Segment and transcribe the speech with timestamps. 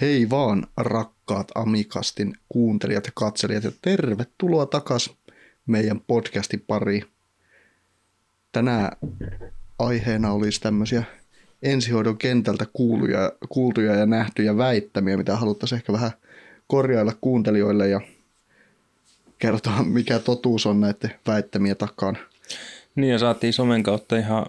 [0.00, 5.10] Hei vaan rakkaat Amikastin kuuntelijat ja katselijat ja tervetuloa takas
[5.66, 7.04] meidän podcastin pariin.
[8.52, 8.96] Tänään
[9.78, 11.02] aiheena olisi tämmöisiä
[11.62, 16.10] ensihoidon kentältä kuuluja, kuultuja ja nähtyjä väittämiä, mitä haluttaisiin ehkä vähän
[16.66, 18.00] korjailla kuuntelijoille ja
[19.38, 22.18] kertoa, mikä totuus on näiden väittämien takana.
[22.94, 24.46] Niin ja saatiin somen kautta ihan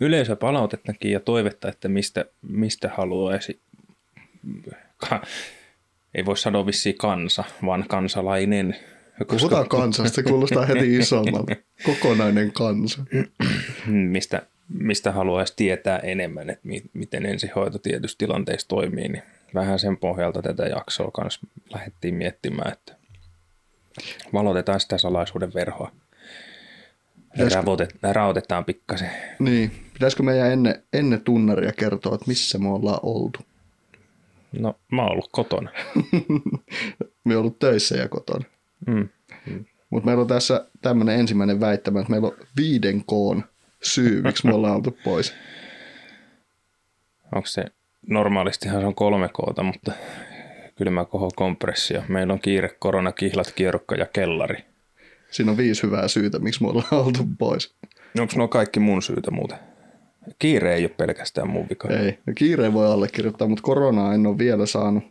[0.00, 3.60] yleisöpalautettakin ja toivetta, että mistä, mistä haluaisi,
[6.14, 8.76] ei voi sanoa vissiin kansa, vaan kansalainen.
[9.18, 9.36] Koska...
[9.36, 11.56] Puhutaan kansasta, se kuulostaa heti isommalta.
[11.84, 13.02] Kokonainen kansa.
[13.86, 19.22] mistä, mistä haluaisi tietää enemmän, että mi, miten ensihoito tietysti tilanteissa toimii, niin
[19.54, 21.40] vähän sen pohjalta tätä jaksoa kanssa
[21.72, 22.96] lähdettiin miettimään, että
[24.32, 25.92] valotetaan sitä salaisuuden verhoa.
[27.32, 27.62] Pitäisikö...
[28.12, 29.10] Rautetaan pikkasen.
[29.38, 29.70] Niin.
[29.92, 33.40] Pitäisikö meidän ennen, ennen tunnaria kertoa, että missä me ollaan oltu?
[34.58, 35.70] No, mä oon ollut kotona.
[37.24, 38.44] me ollut töissä ja kotona.
[38.86, 39.08] Mm.
[39.46, 39.64] Mm.
[39.90, 43.44] Mutta meillä on tässä tämmöinen ensimmäinen väittämä, että meillä on viiden koon
[43.82, 45.34] syy, miksi me ollaan oltu pois.
[47.34, 47.64] Onko se,
[48.06, 49.92] normaalistihan se on kolme koota, mutta
[50.76, 52.02] kylmä koho kompressio.
[52.08, 54.64] Meillä on kiire, korona, kihlat, kierrokka ja kellari.
[55.30, 57.74] Siinä on viisi hyvää syytä, miksi me ollaan oltu pois.
[58.20, 59.58] Onko nuo kaikki mun syytä muuten?
[60.38, 61.88] Kiire ei ole pelkästään mun vika.
[61.88, 65.04] Ei, kiire voi allekirjoittaa, mutta koronaa en ole vielä saanut.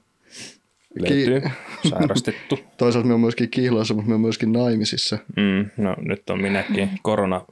[0.99, 1.49] Löytyy, Ki-
[1.89, 2.59] sairastettu.
[2.77, 5.17] Toisaalta me on myöskin kihlassa, mutta me on myöskin naimisissa.
[5.35, 6.89] Mm, no nyt on minäkin.
[7.01, 7.45] Korona,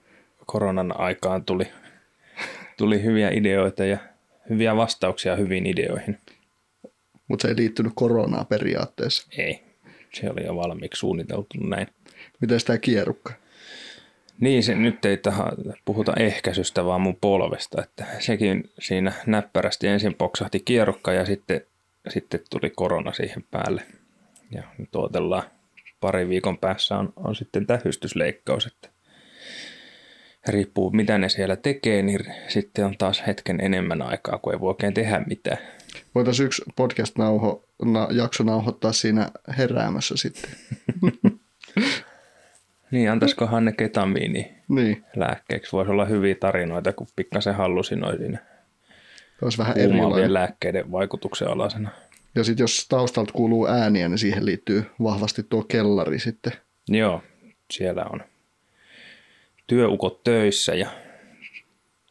[0.46, 1.68] koronan aikaan tuli,
[2.78, 3.98] tuli hyviä ideoita ja
[4.50, 6.18] hyviä vastauksia hyviin ideoihin.
[7.28, 9.28] Mutta se ei liittynyt koronaa periaatteessa.
[9.38, 9.64] Ei,
[10.14, 11.88] se oli jo valmiiksi suunniteltu näin.
[12.42, 13.34] Miten tämä kierukka?
[14.40, 15.52] Niin, se, nyt ei tähän
[15.86, 17.84] puhuta ehkäisystä, vaan mun polvesta.
[17.84, 21.62] Että sekin siinä näppärästi ensin poksahti kierukka ja sitten,
[22.10, 23.82] sitten tuli korona siihen päälle.
[24.52, 25.44] Ja nyt odotellaan
[26.00, 28.90] pari viikon päässä on, on sitten tähystysleikkaus, että
[30.48, 34.70] riippuu mitä ne siellä tekee, niin sitten on taas hetken enemmän aikaa, kun ei voi
[34.70, 35.58] oikein tehdä mitään.
[36.16, 40.52] Voitaisiin yksi podcast-jakso nauhoittaa siinä heräämässä sitten.
[42.92, 45.04] Niin, antaisikohan ne ketamiini niin.
[45.16, 45.72] lääkkeeksi.
[45.72, 48.40] Voisi olla hyviä tarinoita, kun pikkasen hallusinoi siinä.
[49.42, 50.34] Olisi vähän erilainen.
[50.34, 51.90] lääkkeiden vaikutuksen alasena.
[52.36, 56.54] Ja sitten jos taustalta kuuluu ääniä, niin siihen liittyy vahvasti tuo kellari sitten.
[56.88, 57.24] Joo,
[57.72, 58.22] siellä on
[59.68, 60.88] työukot töissä ja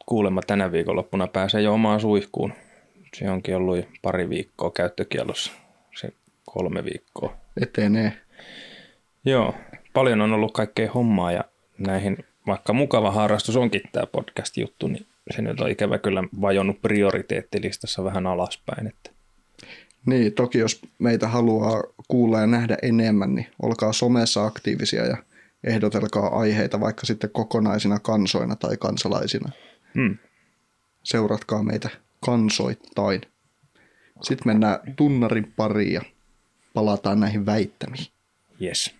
[0.05, 2.53] kuulemma tänä viikonloppuna pääsee jo omaan suihkuun.
[3.15, 5.51] Se onkin ollut pari viikkoa käyttökielossa,
[5.95, 6.09] se
[6.45, 7.37] kolme viikkoa.
[7.61, 8.13] Etenee.
[9.25, 9.55] Joo,
[9.97, 11.43] paljon on ollut kaikkea hommaa ja
[11.77, 18.03] näihin, vaikka mukava harrastus onkin tämä podcast-juttu, niin se nyt on ikävä kyllä vajonnut prioriteettilistassa
[18.03, 18.87] vähän alaspäin.
[18.87, 19.11] Että.
[20.05, 25.17] Niin, toki jos meitä haluaa kuulla ja nähdä enemmän, niin olkaa somessa aktiivisia ja
[25.63, 29.51] ehdotelkaa aiheita vaikka sitten kokonaisina kansoina tai kansalaisina.
[29.95, 30.17] Hmm.
[31.03, 31.89] Seuratkaa meitä
[32.25, 33.21] kansoittain.
[34.21, 36.01] Sitten mennään tunnarin pariin ja
[36.73, 38.07] palataan näihin väittämiin.
[38.61, 38.96] Yes.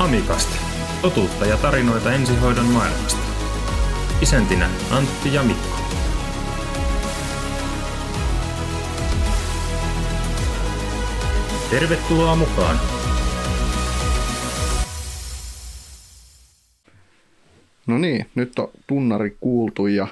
[0.00, 0.56] Amikasta.
[1.02, 3.20] Totuutta ja tarinoita ensihoidon maailmasta.
[4.22, 5.76] Isäntinä Antti ja Mikko.
[11.70, 12.80] Tervetuloa mukaan!
[17.86, 20.06] No niin, nyt on tunnari kuultu ja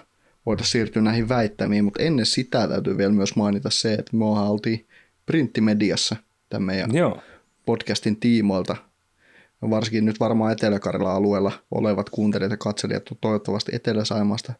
[0.46, 4.86] voitaisiin siirtyä näihin väittämiin, mutta ennen sitä täytyy vielä myös mainita se, että me oltiin
[5.26, 6.16] printtimediassa
[6.48, 7.22] tämän meidän Joo.
[7.66, 8.87] podcastin tiimoilta
[9.62, 14.52] varsinkin nyt varmaan Etelä-Karjalan alueella olevat kuuntelijat ja katselijat on toivottavasti Etelä-Saimasta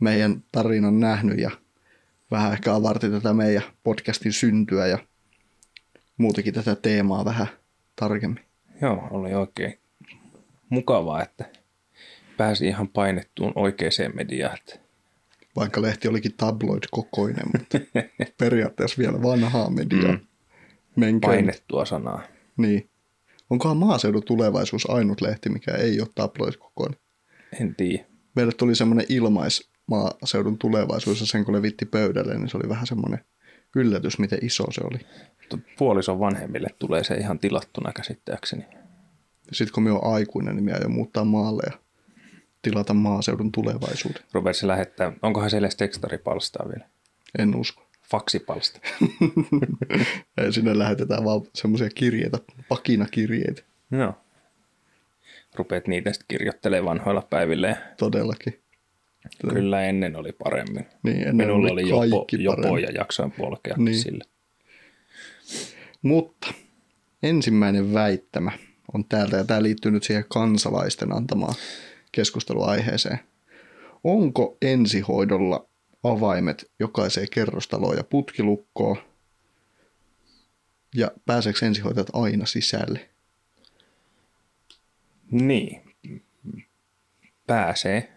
[0.00, 1.50] meidän tarinan nähnyt ja
[2.30, 4.98] vähän ehkä avarti tätä meidän podcastin syntyä ja
[6.16, 7.46] muutenkin tätä teemaa vähän
[7.96, 8.44] tarkemmin.
[8.80, 9.78] Joo, oli oikein
[10.68, 11.44] mukavaa, että
[12.36, 14.58] pääsi ihan painettuun oikeaan mediaan.
[15.56, 17.78] Vaikka lehti olikin tabloid-kokoinen, mutta
[18.38, 20.18] periaatteessa vielä vanhaa mediaa.
[20.96, 21.20] Mm.
[21.20, 22.22] Painettua sanaa.
[22.56, 22.88] Niin.
[23.52, 27.00] Onkohan maaseudun tulevaisuus ainut lehti, mikä ei ole tabloid kokoinen?
[27.60, 28.04] En tiedä.
[28.36, 32.86] Meille tuli semmoinen ilmais maaseudun tulevaisuus ja sen kun levitti pöydälle, niin se oli vähän
[32.86, 33.24] semmoinen
[33.76, 34.98] yllätys, miten iso se oli.
[35.78, 38.64] Puolison vanhemmille tulee se ihan tilattuna käsittääkseni.
[39.52, 41.78] Sitten kun me on aikuinen, niin me aion muuttaa maalle ja
[42.62, 44.22] tilata maaseudun tulevaisuuden.
[44.32, 46.88] Rupeatko lähettää, onkohan siellä edes tekstaripalstaa vielä?
[47.38, 47.81] En usko
[48.12, 48.80] faksipalsta.
[50.50, 52.38] Sinne lähetetään vaan semmoisia kirjeitä,
[52.68, 53.62] pakinakirjeitä.
[53.90, 54.14] Joo.
[55.54, 57.76] Rupeat niitä sitten kirjoittelemaan vanhoilla päivillä.
[57.98, 58.62] Todellakin.
[59.48, 60.86] Kyllä ennen oli paremmin.
[61.02, 63.98] Niin, ennen Minulla oli, oli jopo, jopo ja jaksoin polkea niin.
[63.98, 64.24] sille.
[66.02, 66.54] Mutta
[67.22, 68.52] ensimmäinen väittämä
[68.94, 71.54] on täältä, ja tämä liittyy nyt siihen kansalaisten antamaan
[72.12, 73.18] keskusteluaiheeseen.
[74.04, 75.66] Onko ensihoidolla
[76.02, 78.96] avaimet jokaiseen kerrostaloon ja putkilukkoon?
[80.94, 83.08] Ja pääseekö ensihoitajat aina sisälle?
[85.30, 85.82] Niin,
[87.46, 88.12] pääsee,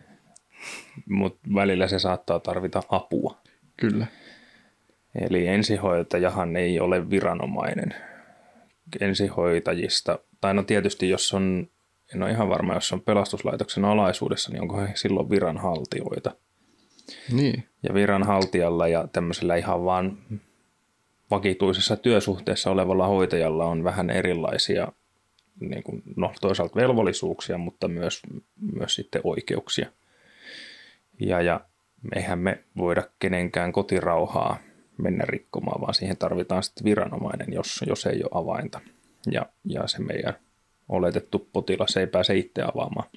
[1.09, 3.37] mutta välillä se saattaa tarvita apua.
[3.77, 4.07] Kyllä.
[5.15, 7.95] Eli ensihoitajahan ei ole viranomainen.
[8.99, 11.69] Ensihoitajista, tai no tietysti jos on,
[12.15, 16.35] en ole ihan varma, jos on pelastuslaitoksen alaisuudessa, niin onko he silloin viranhaltijoita.
[17.31, 17.63] Niin.
[17.83, 20.17] Ja viranhaltijalla ja tämmöisellä ihan vaan
[21.31, 24.87] vakituisessa työsuhteessa olevalla hoitajalla on vähän erilaisia
[25.59, 28.21] niin kuin, no, toisaalta velvollisuuksia, mutta myös,
[28.73, 29.89] myös sitten oikeuksia.
[31.19, 31.61] Ja, ja
[32.15, 34.57] eihän me voida kenenkään kotirauhaa
[34.97, 38.81] mennä rikkomaan, vaan siihen tarvitaan sitten viranomainen, jos, jos ei ole avainta.
[39.31, 40.33] Ja, ja se meidän
[40.89, 43.09] oletettu potilas ei pääse itse avaamaan.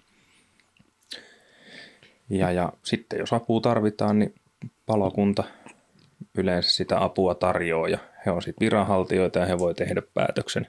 [2.31, 4.35] Ja, ja sitten jos apua tarvitaan, niin
[4.87, 5.45] palokunta
[6.39, 10.67] yleensä sitä apua tarjoaa ja he on sitten viranhaltijoita ja he voi tehdä päätöksen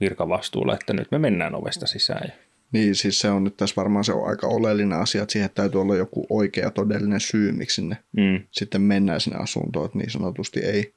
[0.00, 2.32] virkavastuulla, että nyt me mennään ovesta sisään.
[2.72, 5.80] Niin, siis se on nyt tässä varmaan se on aika oleellinen asia, että siihen täytyy
[5.80, 8.42] olla joku oikea todellinen syy, miksi sinne mm.
[8.50, 10.94] sitten mennään sinne asuntoon, että niin sanotusti ei,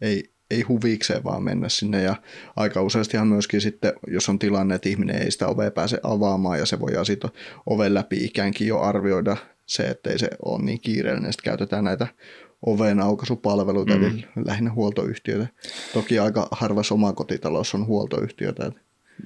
[0.00, 2.16] ei, ei huvikseen vaan mennä sinne ja
[2.56, 6.66] aika useastihan myöskin sitten, jos on tilanne, että ihminen ei sitä ovea pääse avaamaan ja
[6.66, 7.30] se voi sitten
[7.66, 12.06] oven läpi ikäänkin jo arvioida se, että ei se ole niin kiireellinen, sitten käytetään näitä
[12.66, 14.04] oven aukaisupalveluita, mm.
[14.04, 15.46] eli lähinnä huoltoyhtiöitä.
[15.92, 18.72] Toki aika harvas omakotitalous on huoltoyhtiötä.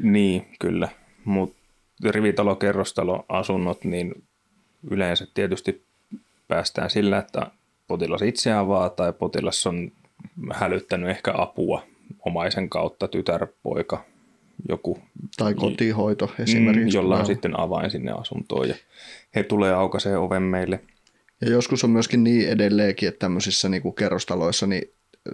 [0.03, 0.89] Niin, kyllä,
[1.25, 1.57] mutta
[2.05, 4.23] rivitalo-kerrostaloasunnot, niin
[4.91, 5.85] yleensä tietysti
[6.49, 7.51] päästään sillä, että
[7.87, 9.93] potilas itse avaa tai potilas on
[10.55, 11.83] hälyttänyt ehkä apua
[12.27, 14.05] omaisen kautta, tytär, poika,
[14.69, 14.99] joku.
[15.37, 16.99] Tai kotihoito esimerkiksi.
[16.99, 18.75] Mm, jolla on sitten avain sinne asuntoon ja
[19.35, 20.81] he tulee aukaisee oven meille.
[21.41, 24.83] Ja joskus on myöskin niin edelleenkin, että tämmöisissä niin kuin kerrostaloissa niin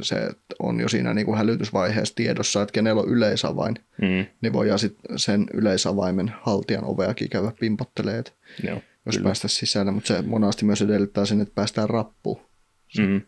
[0.00, 0.16] se
[0.58, 4.26] on jo siinä niin kuin hälytysvaiheessa tiedossa, että kenellä on yleisavain, mm.
[4.40, 8.24] niin voidaan sitten sen yleisavaimen haltijan oveakin käydä pimpottelemaan,
[8.62, 9.28] Joo, jos kyllä.
[9.28, 12.40] päästä sisälle, mutta se monasti myös edellyttää sen, että päästään rappuun.
[12.98, 13.20] Mm.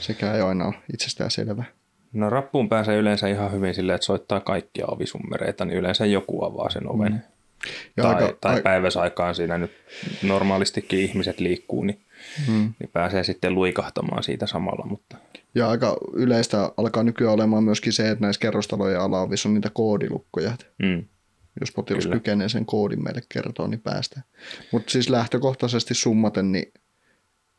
[0.00, 1.64] Sekä ei aina ole itsestään selvä.
[2.12, 6.70] No rappuun pääsee yleensä ihan hyvin silleen, että soittaa kaikkia ovisummereita, niin yleensä joku avaa
[6.70, 7.12] sen oven.
[7.12, 7.20] Mm.
[7.96, 9.70] Ja tai, aika, tai päiväsaikaan siinä nyt
[10.22, 12.00] normaalistikin ihmiset liikkuu, niin,
[12.48, 12.72] mm.
[12.80, 14.86] niin pääsee sitten luikahtamaan siitä samalla.
[14.86, 15.16] Mutta...
[15.54, 20.52] Ja aika yleistä alkaa nykyään olemaan myöskin se, että näissä kerrostalojen alaovissa on niitä koodilukkoja.
[20.82, 21.04] Mm.
[21.60, 22.16] Jos potilas Kyllä.
[22.16, 24.26] kykenee sen koodin meille kertoa, niin päästään.
[24.72, 26.72] Mutta siis lähtökohtaisesti summaten, niin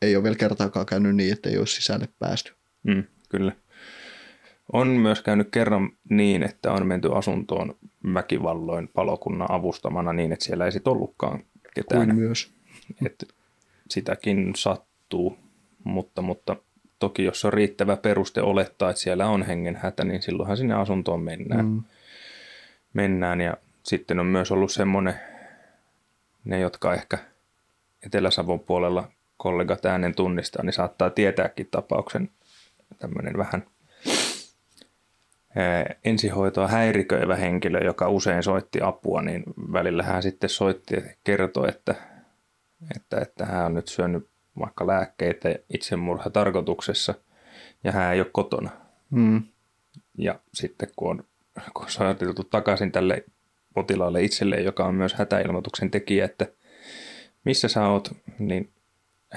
[0.02, 2.52] ei ole vielä kertaakaan käynyt niin, että ei olisi sisälle päästy.
[2.82, 3.52] Mm, kyllä.
[4.72, 7.76] On myös käynyt kerran niin, että on menty asuntoon
[8.14, 11.44] väkivalloin palokunnan avustamana niin, että siellä ei sitten ollutkaan
[11.74, 12.06] ketään.
[12.06, 12.52] Kuin myös.
[13.06, 13.28] Et
[13.90, 15.38] sitäkin sattuu,
[15.84, 16.56] mutta, mutta
[16.98, 21.66] toki jos on riittävä peruste olettaa, että siellä on hengenhätä, niin silloinhan sinne asuntoon mennään.
[21.66, 21.82] Mm.
[22.92, 23.40] mennään.
[23.40, 25.14] Ja sitten on myös ollut semmoinen,
[26.44, 27.18] ne jotka ehkä
[28.06, 32.30] Etelä-Savon puolella kollegat äänen tunnistaa, niin saattaa tietääkin tapauksen
[32.98, 33.66] tämmöinen vähän
[36.04, 41.94] ensihoitoa häiriköivä henkilö, joka usein soitti apua, niin välillä hän sitten soitti ja kertoi, että,
[42.96, 47.14] että, että hän on nyt syönyt vaikka lääkkeitä itsemurha tarkoituksessa
[47.84, 48.70] ja hän ei ole kotona.
[49.10, 49.42] Mm.
[50.18, 51.24] Ja sitten kun on,
[51.74, 53.24] kun on soiteltu takaisin tälle
[53.74, 56.46] potilaalle itselleen, joka on myös hätäilmoituksen tekijä, että
[57.44, 58.72] missä sä oot, niin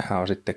[0.04, 0.56] hän on sitten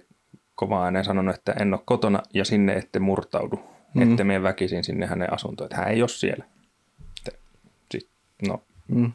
[0.55, 3.61] kova ääneen sanonut, että en ole kotona ja sinne ette murtaudu,
[3.95, 4.03] mm.
[4.03, 6.45] ette mene väkisin sinne hänen asuntoon, että hän ei ole siellä.
[7.91, 8.11] Sitten,
[8.49, 9.13] no, mm.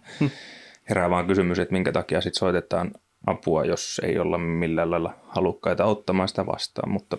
[0.89, 2.91] herää vaan kysymys, että minkä takia sitten soitetaan
[3.27, 7.17] apua, jos ei olla millään lailla halukkaita ottamaan sitä vastaan, mutta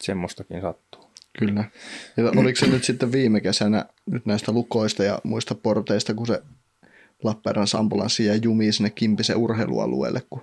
[0.00, 1.10] semmoistakin sattuu.
[1.38, 1.64] Kyllä.
[2.16, 6.42] Ja oliko se nyt sitten viime kesänä nyt näistä lukoista ja muista porteista, kun se
[7.24, 10.42] Lappeenrannan ambulanssi jäi jumiin sinne Kimpisen urheilualueelle, kun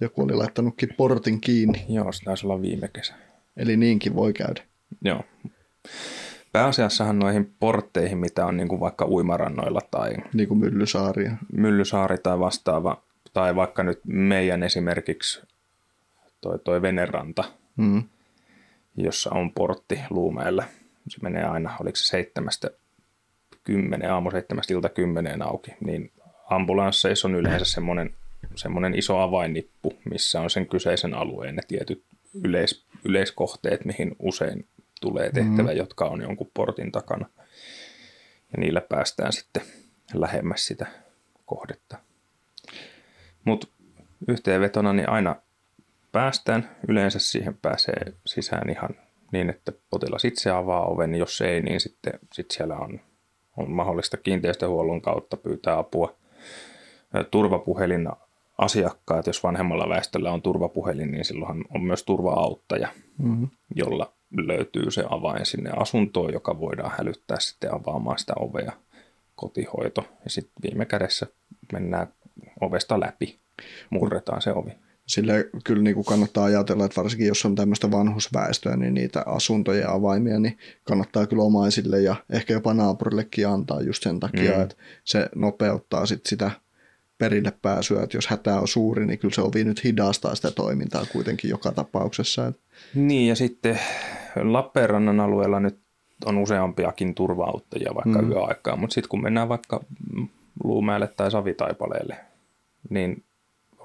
[0.00, 1.84] joku oli laittanutkin portin kiinni.
[1.88, 3.14] Joo, se taisi olla viime kesä.
[3.56, 4.62] Eli niinkin voi käydä.
[5.04, 5.24] Joo.
[6.52, 10.14] Pääasiassahan noihin portteihin, mitä on niin kuin vaikka uimarannoilla tai...
[10.34, 11.30] Niin kuin Myllysaari.
[11.52, 15.42] Myllysaari tai vastaava, tai vaikka nyt meidän esimerkiksi
[16.40, 17.44] toi, toi Veneranta,
[17.76, 18.02] mm.
[18.96, 20.64] jossa on portti Luumeella.
[21.08, 22.70] Se menee aina, oliko se seitsemästä
[23.64, 26.12] kymmenen, aamu seitsemästä ilta kymmeneen auki, niin
[26.50, 28.14] ambulansseissa on yleensä semmoinen
[28.54, 32.04] semmoinen iso avainnippu, missä on sen kyseisen alueen ne tietyt
[32.44, 34.68] yleis, yleiskohteet, mihin usein
[35.00, 35.76] tulee tehtävä, mm.
[35.76, 37.28] jotka on jonkun portin takana.
[38.52, 39.62] Ja niillä päästään sitten
[40.14, 40.86] lähemmäs sitä
[41.46, 41.98] kohdetta.
[43.44, 43.66] Mutta
[44.28, 45.36] yhteenvetona niin aina
[46.12, 46.70] päästään.
[46.88, 48.90] Yleensä siihen pääsee sisään ihan
[49.32, 51.14] niin, että potilas itse avaa oven.
[51.14, 53.00] Jos ei, niin sitten sit siellä on,
[53.56, 56.16] on mahdollista kiinteistöhuollon kautta pyytää apua.
[57.30, 58.08] Turvapuhelin
[58.58, 63.48] asiakkaat, jos vanhemmalla väestöllä on turvapuhelin, niin silloin on myös turvaauttaja, mm-hmm.
[63.74, 68.72] jolla löytyy se avain sinne asuntoon, joka voidaan hälyttää sitten avaamaan sitä ovea,
[69.34, 70.04] kotihoito.
[70.24, 71.26] Ja sitten viime kädessä
[71.72, 72.06] mennään
[72.60, 73.38] ovesta läpi,
[73.90, 74.70] murretaan se ovi.
[75.06, 79.80] Sille kyllä niin kuin kannattaa ajatella, että varsinkin jos on tämmöistä vanhusväestöä, niin niitä asuntoja
[79.80, 84.62] ja avaimia, niin kannattaa kyllä omaisille ja ehkä jopa naapurillekin antaa just sen takia, mm.
[84.62, 86.50] että se nopeuttaa sit sitä
[87.18, 91.06] perille pääsyä, että jos hätä on suuri, niin kyllä se ovi nyt hidastaa sitä toimintaa
[91.12, 92.52] kuitenkin joka tapauksessa.
[92.94, 93.78] Niin ja sitten
[94.42, 95.78] Lappeenrannan alueella nyt
[96.24, 98.30] on useampiakin turvauttajia vaikka mm.
[98.30, 99.84] yöaikaa, mutta sitten kun mennään vaikka
[100.64, 102.16] Luumäelle tai Savitaipaleelle,
[102.90, 103.24] niin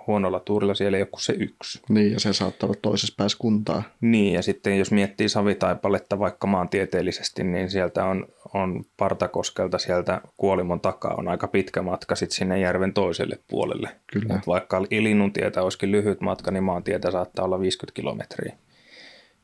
[0.08, 1.82] huonolla tuurilla siellä ei ole kuin se yksi.
[1.90, 3.84] Niin, ja se saattaa olla toisessa päässä kuntaa.
[4.02, 10.82] Niin, ja sitten jos miettii Savitaipaletta vaikka maantieteellisesti, niin sieltä on, on Partakoskelta sieltä Kuolimon
[10.82, 13.90] takaa on aika pitkä matka sitten sinne järven toiselle puolelle.
[14.14, 14.36] Kyllä.
[14.36, 18.56] Et vaikka Ilinnun tietä olisikin lyhyt matka, niin maantietä saattaa olla 50 kilometriä,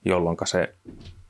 [0.05, 0.73] jolloin se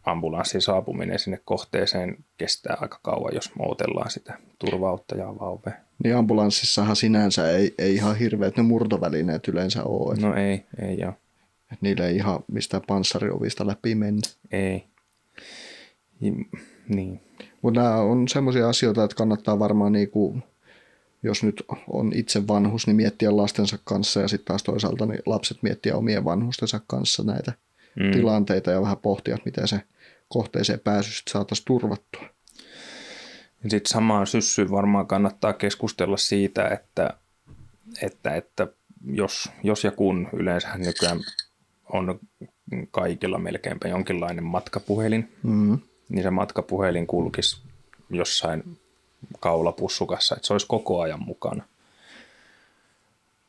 [0.08, 5.74] ambulanssin saapuminen sinne kohteeseen kestää aika kauan, jos muutellaan sitä turvauttajaa vauvea.
[6.04, 10.16] Niin ambulanssissahan sinänsä ei, ei ihan hirveät ne murtovälineet yleensä ole.
[10.16, 10.98] No ei, ei.
[11.74, 14.22] Et niillä ei ihan mistään panssariovista läpi mennä.
[14.52, 14.84] Ei.
[16.90, 17.22] Niin.
[17.62, 20.38] Mutta nämä on semmoisia asioita, että kannattaa varmaan niinku,
[21.24, 25.64] jos nyt on itse vanhus, niin miettiä lastensa kanssa ja sitten taas toisaalta niin lapset
[25.64, 27.54] miettiä omien vanhustensa kanssa näitä
[28.00, 28.12] mm.
[28.12, 29.82] tilanteita ja vähän pohtia, miten se
[30.28, 32.30] kohteeseen pääsy saataisiin turvattua.
[33.62, 37.14] Sitten samaan syssyyn varmaan kannattaa keskustella siitä, että,
[38.02, 38.68] että, että
[39.06, 41.20] jos, jos ja kun yleensä nykyään
[41.94, 42.20] on
[42.92, 45.80] kaikilla melkeinpä jonkinlainen matkapuhelin, mm.
[46.10, 47.62] niin se matkapuhelin kulkisi
[48.10, 48.80] jossain
[49.40, 51.64] kaulapussukassa, että se olisi koko ajan mukana.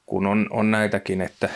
[0.07, 1.49] Kun on, on näitäkin, että,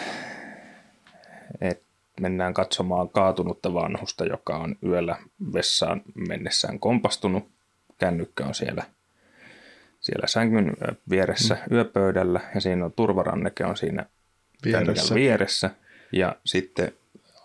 [1.61, 1.85] että
[2.23, 5.17] mennään katsomaan kaatunutta vanhusta, joka on yöllä
[5.53, 7.49] vessaan mennessään kompastunut.
[7.99, 8.85] Kännykkä on siellä,
[10.01, 10.77] siellä sängyn
[11.11, 11.77] vieressä mm.
[11.77, 14.07] yöpöydällä ja siinä on turvaranneke on siinä
[14.65, 15.15] vieressä.
[15.15, 15.71] vieressä.
[16.13, 16.93] Ja sitten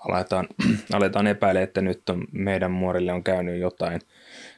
[0.07, 0.47] aletaan,
[0.93, 4.01] aletaan epäillä, että nyt on, meidän muorille on käynyt jotain,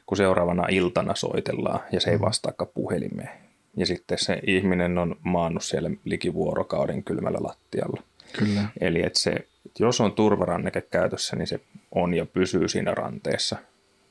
[0.06, 2.22] kun seuraavana iltana soitellaan ja se ei mm.
[2.22, 3.30] vastaakaan puhelimeen.
[3.76, 8.02] Ja sitten se ihminen on maannut siellä liki vuorokauden kylmällä lattialla.
[8.38, 8.68] Kyllä.
[8.80, 11.60] Eli että se että jos on turvaranneke käytössä, niin se
[11.94, 13.56] on ja pysyy siinä ranteessa.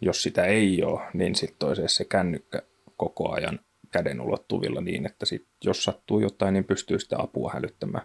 [0.01, 2.61] Jos sitä ei ole, niin sitten toiseen se kännykkä
[2.97, 3.59] koko ajan
[3.91, 8.03] käden ulottuvilla niin, että sit, jos sattuu jotain, niin pystyy sitä apua hälyttämään.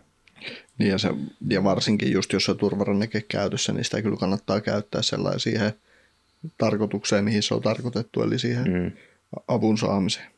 [0.78, 1.08] Niin ja, se,
[1.50, 5.72] ja varsinkin just jos on turvaranneke käytössä, niin sitä kyllä kannattaa käyttää sellaisen siihen
[6.58, 8.92] tarkoitukseen, mihin se on tarkoitettu, eli siihen mm.
[9.48, 10.30] avun saamiseen.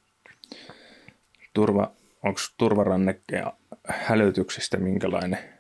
[1.55, 1.93] Turva,
[2.23, 3.45] onko turvaranneke
[3.89, 5.56] hälytyksistä minkälainen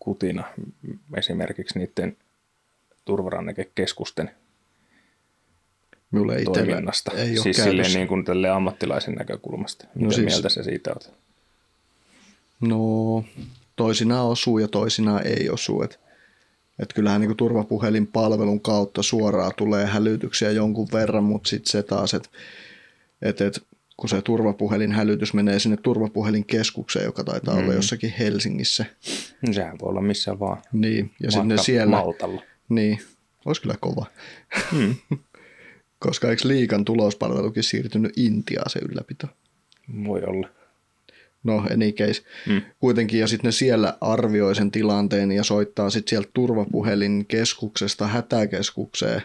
[0.00, 0.44] kutina
[1.16, 2.16] esimerkiksi niiden
[3.04, 4.30] turvarannekeskusten
[6.10, 7.12] Mulle toiminnasta.
[7.12, 9.84] Ei siis silleen niin kuin tälle ammattilaisen näkökulmasta.
[9.84, 11.12] No Mitä no siis, mieltä se siitä olet?
[12.60, 13.24] No
[13.76, 15.82] toisinaan osuu ja toisinaan ei osu.
[15.82, 15.96] Että
[16.78, 22.14] et kyllähän niin turvapuhelin palvelun kautta suoraan tulee hälytyksiä jonkun verran, mutta sitten se taas,
[22.14, 22.28] että
[23.22, 23.62] et, et,
[24.00, 27.60] kun se turvapuhelin hälytys menee sinne turvapухelinkeskukseen, joka taitaa mm.
[27.60, 28.84] olla jossakin Helsingissä.
[29.46, 30.62] No sehän voi olla missä vaan.
[30.72, 31.96] Niin, ja sinne siellä...
[31.96, 32.42] Maltalla.
[32.68, 32.98] Niin,
[33.44, 34.06] olisi kyllä kova.
[34.72, 34.94] Mm.
[35.98, 39.26] Koska eikö liikan tulospalvelukin siirtynyt Intiaan se ylläpito?
[40.04, 40.48] Voi olla.
[41.44, 42.22] No, any case.
[42.46, 42.62] Mm.
[42.78, 49.22] Kuitenkin, ja sitten ne siellä arvioi sen tilanteen ja soittaa sitten sieltä turvapuhelin keskuksesta hätäkeskukseen,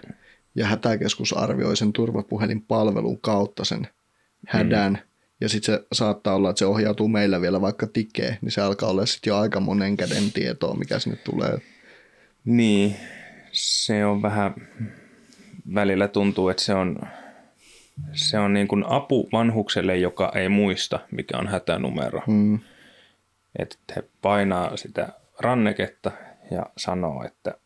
[0.55, 3.87] ja hätäkeskus arvioi sen turvapuhelin palvelun kautta sen
[4.47, 4.99] hädän, mm.
[5.41, 8.89] ja sitten se saattaa olla, että se ohjautuu meillä vielä vaikka tikeen, niin se alkaa
[8.89, 11.57] olla sitten jo aika monen käden tietoa, mikä sinne tulee.
[12.45, 12.95] Niin,
[13.51, 14.53] se on vähän,
[15.73, 16.99] välillä tuntuu, että se on,
[18.13, 22.21] se on niin kuin apu vanhukselle, joka ei muista, mikä on hätänumero.
[22.27, 22.59] Mm.
[23.59, 25.09] Että he painaa sitä
[25.39, 26.11] ranneketta
[26.51, 27.57] ja sanoo, että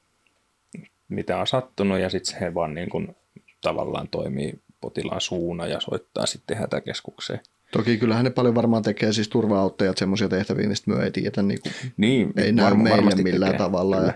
[1.10, 3.16] mitä on sattunut ja sitten he vaan niin kuin
[3.62, 7.40] tavallaan toimii potilaan suuna ja soittaa sitten hätäkeskukseen.
[7.72, 11.60] Toki kyllähän ne paljon varmaan tekee siis turva-auttajat semmoisia tehtäviä, mistä me ei tiedä, niin
[11.64, 13.66] kuin, niin, ei näy meille millään tekee.
[13.66, 13.96] tavalla.
[13.96, 14.14] Ja,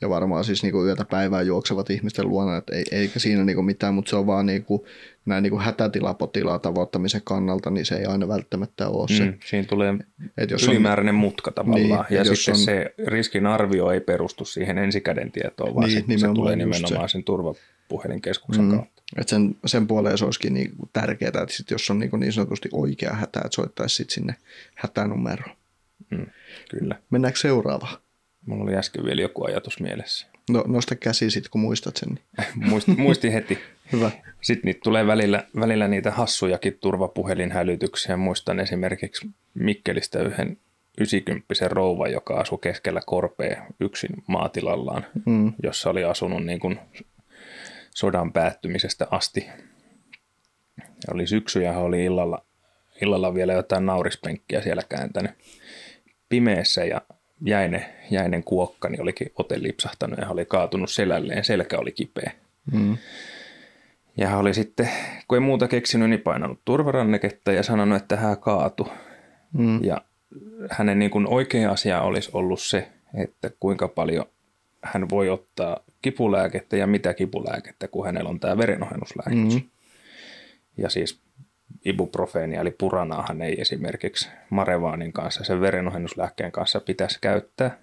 [0.00, 3.56] ja varmaan siis niin kuin yötä päivää juoksevat ihmisten luona, että ei, eikä siinä niin
[3.56, 4.82] kuin mitään, mutta se on vaan niin kuin,
[5.26, 9.24] näin niin kuin hätätilapotilaan tavoittamisen kannalta, niin se ei aina välttämättä ole se.
[9.24, 9.94] Mm, siinä tulee
[10.38, 14.44] et jos ylimääräinen on, mutka tavallaan, niin, ja sitten on, se riskin arvio ei perustu
[14.44, 17.12] siihen ensikäden tietoon, vaan niin, se, se tulee nimenomaan se.
[17.12, 18.70] sen turvapuhelinkeskuksen mm.
[18.70, 18.97] kautta.
[19.16, 22.68] Et sen, sen puoleen se olisikin niin tärkeää, että sit jos on niin, niin sanotusti
[22.72, 24.34] oikea hätä, että soittaisi sit sinne
[24.74, 25.56] hätänumeroon.
[26.10, 26.26] Mm,
[26.70, 26.96] kyllä.
[27.10, 27.98] Mennäänkö seuraavaan?
[28.46, 30.26] Mulla oli äsken vielä joku ajatus mielessä.
[30.50, 32.08] No nosta käsi sitten, kun muistat sen.
[32.08, 32.68] Niin.
[32.70, 33.58] Muist, muistin heti.
[33.92, 34.10] Hyvä.
[34.40, 38.16] Sitten niitä tulee välillä, välillä niitä hassujakin turvapuhelinhälytyksiä.
[38.16, 40.58] Muistan esimerkiksi Mikkelistä yhden
[41.00, 45.52] 90 rouva, joka asui keskellä korpea yksin maatilallaan, mm.
[45.62, 46.78] jossa oli asunut niin kuin
[47.98, 49.46] sodan päättymisestä asti.
[50.78, 52.44] Ja oli syksy ja oli illalla,
[53.02, 55.30] illalla vielä jotain naurispenkkiä siellä kääntänyt
[56.28, 57.00] pimeässä ja
[57.46, 62.32] jäinen, jäinen kuokka niin olikin ote lipsahtanut ja hän oli kaatunut selälleen, selkä oli kipeä.
[62.72, 62.96] Mm.
[64.16, 64.88] Ja hän oli sitten,
[65.28, 68.88] kun ei muuta keksinyt, niin painanut turvaranneketta ja sanonut, että hän kaatu.
[69.52, 69.84] Mm.
[69.84, 70.00] Ja
[70.70, 72.88] hänen niin kuin oikea asia olisi ollut se,
[73.22, 74.26] että kuinka paljon
[74.82, 79.54] hän voi ottaa kipulääkettä ja mitä kipulääkettä, kun hänellä on tämä verenohennuslääkitys.
[79.54, 79.70] Mm.
[80.76, 81.20] Ja siis
[81.84, 87.78] ibuprofeenia eli puranaahan ei esimerkiksi Marevaanin kanssa, sen verenohennuslääkkeen kanssa pitäisi käyttää.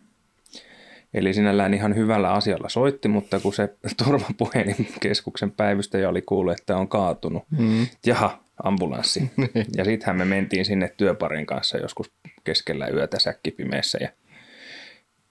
[1.14, 3.76] Eli sinällään ihan hyvällä asialla soitti, mutta kun se
[4.06, 7.88] turvapuhelinkeskuksen päivystäjä oli kuullut, että on kaatunut, mm.
[8.06, 9.32] jaha, ambulanssi.
[9.78, 12.12] Ja sittenhän me mentiin sinne työparin kanssa joskus
[12.44, 14.10] keskellä yötä säkkipimeessä ja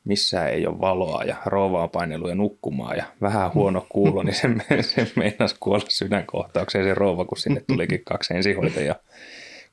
[0.04, 4.34] missään ei ole valoa ja rouva on painellut ja nukkumaan ja vähän huono kuulo, niin
[4.34, 4.48] se,
[4.80, 8.96] se meinasi kuolla sydänkohtaukseen se rouva, kun sinne tulikin kaksi ensihoitajaa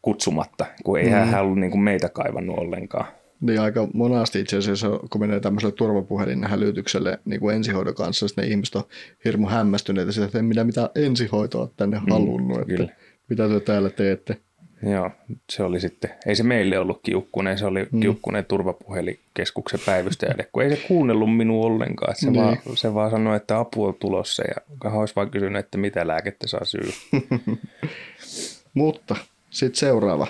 [0.02, 1.12] kutsumatta, kun ei mm.
[1.12, 3.06] hän ollut niin kuin meitä kaivannut ollenkaan.
[3.42, 8.48] Niin aika monasti itse asiassa, kun menee tämmöiselle turvapuhelin hälytykselle niin kuin ensihoidon kanssa, ne
[8.48, 8.84] ihmiset on
[9.26, 12.89] hirmu hämmästyneitä sitä, että en minä mitään ensihoitoa tänne mm, halunnut, että kyllä.
[13.30, 14.38] mitä te täällä teette.
[14.84, 15.12] Joo,
[15.50, 18.00] se oli sitten, ei se meille ollut kiukkunen, se oli mm.
[18.00, 22.15] kiukkunen turvapuhelikeskuksen päivystäjälle, kun ei se kuunnellut minua ollenkaan.
[22.15, 22.44] Se, niin.
[22.44, 24.56] vaan, se vaan sanoi, että apu on tulossa ja
[24.89, 26.89] hän olisi vaan kysynyt, että mitä lääkettä saa syy.
[28.74, 29.15] Mutta
[29.50, 30.28] sitten seuraava.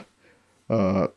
[0.72, 1.14] Ö,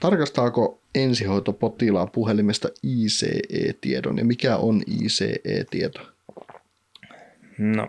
[0.00, 6.00] tarkastaako ensihoito potilaan puhelimesta ICE-tiedon ja mikä on ICE-tieto?
[7.58, 7.88] No,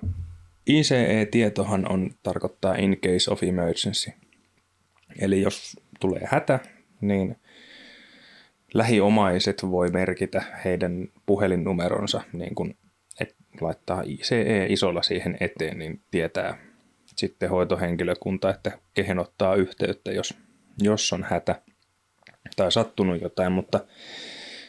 [0.67, 4.12] ICE-tietohan on, tarkoittaa in case of emergency.
[5.19, 6.60] Eli jos tulee hätä,
[7.02, 7.36] niin
[8.74, 12.76] lähiomaiset voi merkitä heidän puhelinnumeronsa, niin kun,
[13.19, 16.58] et laittaa ICE isolla siihen eteen, niin tietää
[17.15, 20.38] sitten hoitohenkilökunta, että kehen ottaa yhteyttä, jos,
[20.82, 21.62] jos on hätä
[22.56, 23.80] tai sattunut jotain, mutta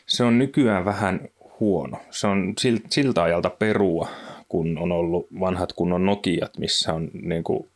[0.07, 1.29] se on nykyään vähän
[1.61, 1.97] huono.
[2.11, 2.55] Se on
[2.91, 4.09] siltä ajalta perua,
[4.49, 7.69] kun on ollut vanhat kunnon Nokiat, missä on niin kuin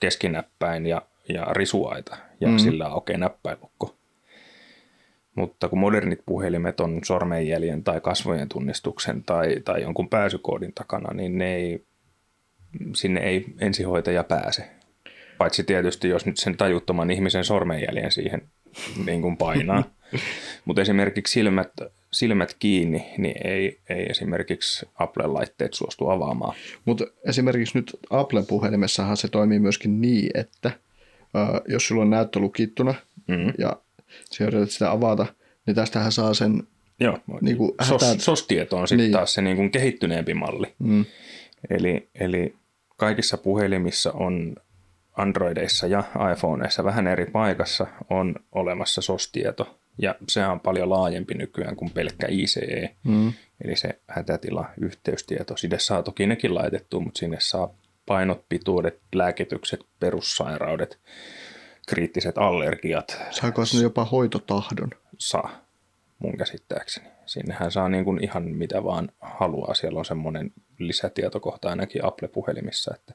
[0.00, 2.58] keskinäppäin ja ja risuaita ja mm.
[2.58, 3.96] sillä aukeaa näppäilukko.
[5.34, 11.38] Mutta kun modernit puhelimet on sormenjäljen tai kasvojen tunnistuksen tai, tai jonkun pääsykoodin takana, niin
[11.38, 11.84] ne ei,
[12.94, 14.70] sinne ei ensihoitaja pääse.
[15.38, 18.42] Paitsi tietysti, jos nyt sen tajuttoman ihmisen sormenjäljen siihen
[19.06, 19.84] niin kuin painaa.
[20.64, 21.72] Mutta esimerkiksi silmät,
[22.12, 26.56] silmät kiinni, niin ei, ei esimerkiksi Apple-laitteet suostu avaamaan.
[26.84, 30.70] Mutta esimerkiksi nyt Apple-puhelimessahan se toimii myöskin niin, että–
[31.68, 32.94] jos sulla on näyttö lukittuna
[33.28, 33.52] mm-hmm.
[33.58, 33.76] ja
[34.30, 35.26] sä yrität sitä avata,
[35.66, 36.62] niin tästähän saa sen
[37.00, 38.18] Joo, niin kuin hätä...
[38.18, 39.12] SOS-tieto on sitten niin.
[39.12, 40.74] taas se niin kuin kehittyneempi malli.
[40.78, 41.04] Mm.
[41.70, 42.54] Eli, eli
[42.96, 44.56] kaikissa puhelimissa on
[45.16, 51.76] Androideissa ja iPhoneissa vähän eri paikassa on olemassa SOS-tieto, ja se on paljon laajempi nykyään
[51.76, 53.32] kuin pelkkä ICE, mm.
[53.64, 55.56] eli se hätätila-yhteystieto.
[55.56, 57.74] Sinne saa toki nekin laitettu, mutta sinne saa
[58.10, 60.98] painot, pituudet, lääkitykset, perussairaudet,
[61.88, 63.22] kriittiset allergiat.
[63.30, 64.90] Saako sinne jopa hoitotahdon?
[65.18, 65.64] Saa,
[66.18, 67.08] mun käsittääkseni.
[67.26, 69.74] Sinnehän saa niin kuin ihan mitä vaan haluaa.
[69.74, 73.14] Siellä on semmoinen lisätietokohta ainakin Apple-puhelimissa, että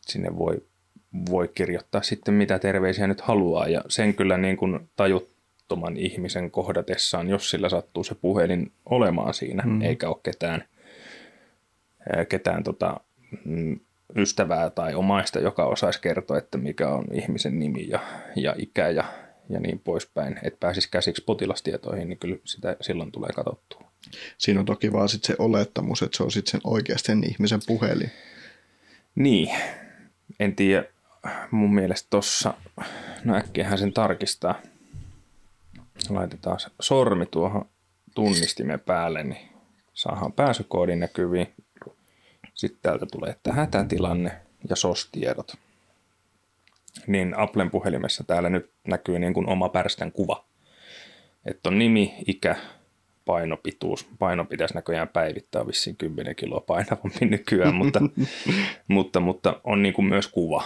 [0.00, 0.62] sinne voi,
[1.30, 3.68] voi kirjoittaa sitten mitä terveisiä nyt haluaa.
[3.68, 9.62] Ja sen kyllä niin kuin tajuttoman ihmisen kohdatessaan, jos sillä sattuu se puhelin olemaan siinä,
[9.62, 9.82] mm.
[9.82, 10.64] eikä ole ketään,
[12.28, 13.00] ketään tota,
[14.16, 18.00] ystävää tai omaista, joka osaisi kertoa, että mikä on ihmisen nimi ja,
[18.36, 19.04] ja ikä ja,
[19.48, 23.90] ja niin poispäin, että pääsisi käsiksi potilastietoihin, niin kyllä sitä silloin tulee katsottua.
[24.38, 27.60] Siinä on toki vaan sit se olettamus, että se on sitten sen oikeasti sen ihmisen
[27.66, 28.10] puhelin.
[29.14, 29.50] Niin,
[30.40, 30.84] en tiedä,
[31.50, 32.54] mun mielestä tossa,
[33.24, 34.60] no äkkiähän sen tarkistaa.
[36.08, 37.68] Laitetaan sormi tuohon
[38.14, 39.48] tunnistimen päälle, niin
[39.92, 41.54] saadaan pääsykoodi näkyviin.
[42.56, 44.32] Sitten täältä tulee, että hätätilanne
[44.68, 45.54] ja SOS-tiedot.
[47.06, 50.44] Niin Applen puhelimessa täällä nyt näkyy niin kuin oma pärstän kuva.
[51.46, 52.56] Että on nimi, ikä,
[53.24, 54.08] painopituus.
[54.18, 58.00] Paino pitäisi näköjään päivittää vissiin 10 kiloa painavampi nykyään, mutta,
[58.88, 60.64] mutta, mutta on niin kuin myös kuva.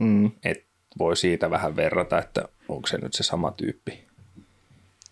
[0.00, 0.30] Mm.
[0.44, 0.64] Et
[0.98, 4.04] voi siitä vähän verrata, että onko se nyt se sama tyyppi.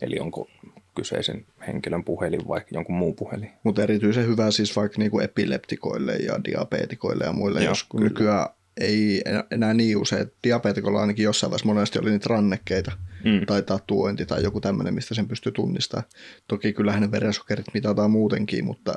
[0.00, 0.48] Eli onko
[0.94, 3.50] kyseisen henkilön puhelin vai jonkun muun puhelin.
[3.62, 8.04] Mutta erityisen hyvä siis vaikka niinku epileptikoille ja diabetikoille ja muille, Joo, jos kyllä.
[8.04, 8.48] nykyään
[8.80, 10.32] ei enää niin usein.
[10.44, 12.92] Diabetikolla ainakin jossain vaiheessa monesti oli niitä rannekkeita
[13.24, 13.46] mm.
[13.46, 16.08] tai tatuointi tai joku tämmöinen, mistä sen pystyy tunnistamaan.
[16.48, 18.94] Toki kyllähän ne verensokerit mitataan muutenkin, mutta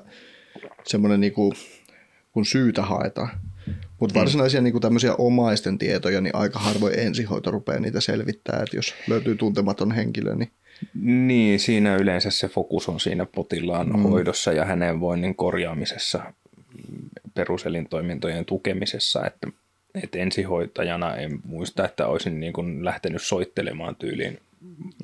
[0.83, 1.53] semmoinen niinku,
[2.31, 3.29] kun syytä haetaan.
[3.99, 4.19] Mutta mm.
[4.19, 9.35] varsinaisia niinku tämmöisiä omaisten tietoja, niin aika harvoin ensihoito rupeaa niitä selvittää, että jos löytyy
[9.35, 10.51] tuntematon henkilö, niin
[10.93, 14.03] niin, siinä yleensä se fokus on siinä potilaan mm.
[14.03, 16.33] hoidossa ja hänen voinnin korjaamisessa,
[17.33, 19.47] peruselintoimintojen tukemisessa, että,
[20.03, 24.39] että ensihoitajana en muista, että olisin niin kuin lähtenyt soittelemaan tyyliin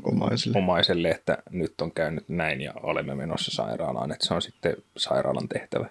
[0.03, 0.57] omaiselle.
[0.57, 5.47] omaiselle, että nyt on käynyt näin ja olemme menossa sairaalaan, että se on sitten sairaalan
[5.47, 5.89] tehtävä.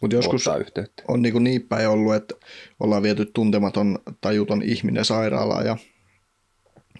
[0.00, 1.02] Mutta joskus yhteyttä.
[1.08, 2.34] on niin, kuin niin päin ollut, että
[2.80, 5.76] ollaan viety tuntematon tajuton ihminen sairaalaan ja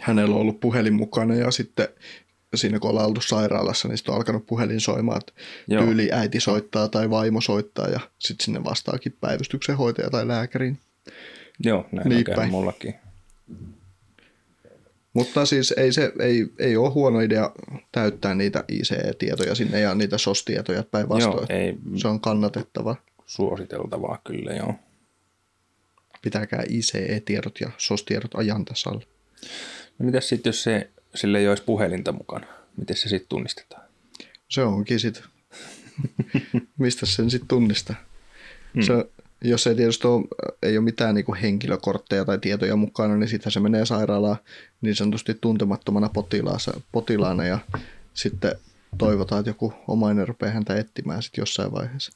[0.01, 1.89] hänellä on ollut puhelin mukana ja sitten
[2.57, 5.33] siinä kun ollaan oltu sairaalassa, niin sitten on alkanut puhelin soimaan, että
[5.69, 5.85] Joo.
[5.85, 10.75] tyyli äiti soittaa tai vaimo soittaa ja sitten sinne vastaakin päivystyksen hoitaja tai lääkäri.
[11.65, 12.95] Joo, näin niin on mullakin.
[15.13, 17.51] Mutta siis ei, se, ei, ei ole huono idea
[17.93, 21.53] täyttää niitä ICE-tietoja sinne ja niitä SOS-tietoja päinvastoin.
[21.53, 22.97] ei, se on kannatettava.
[23.27, 24.75] Suositeltavaa kyllä, joo.
[26.23, 29.03] Pitäkää ICE-tiedot ja SOS-tiedot ajan tasalla.
[29.99, 32.47] No mitäs sitten, jos se sille ei olisi puhelinta mukana.
[32.77, 33.83] Miten se sitten tunnistetaan?
[34.49, 35.23] Se onkin sitten.
[36.79, 37.97] Mistä sen sitten tunnistaa?
[38.75, 38.83] Hmm.
[38.83, 38.93] Se,
[39.45, 40.25] jos ei tietysti ole,
[40.63, 44.37] ei ole mitään niin henkilökortteja tai tietoja mukana, niin sitten se menee sairaalaan
[44.81, 46.11] niin sanotusti tuntemattomana
[46.93, 47.59] potilaana ja
[48.15, 48.53] sitten
[48.99, 52.13] toivotaan, että joku omainen rupeaa häntä etsimään sitten jossain vaiheessa.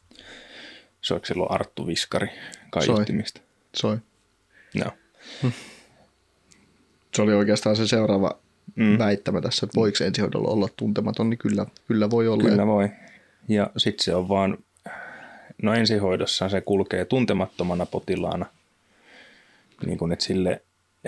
[1.01, 2.29] Soiko silloin Arttu Viskari
[2.71, 3.41] kaiuttimista?
[3.77, 3.99] Soi.
[4.77, 4.85] Soi.
[4.85, 4.93] No.
[7.15, 8.39] Se oli oikeastaan se seuraava
[8.79, 8.99] mm.
[8.99, 12.45] väittämä tässä, että voiko ensihoidolla olla tuntematon, niin kyllä, kyllä voi olla.
[12.45, 12.89] Kyllä voi.
[13.49, 14.59] Ja sitten se on vaan,
[15.63, 18.47] no ensihoidossa se kulkee tuntemattomana potilaana,
[19.87, 20.63] niin kuin, että sille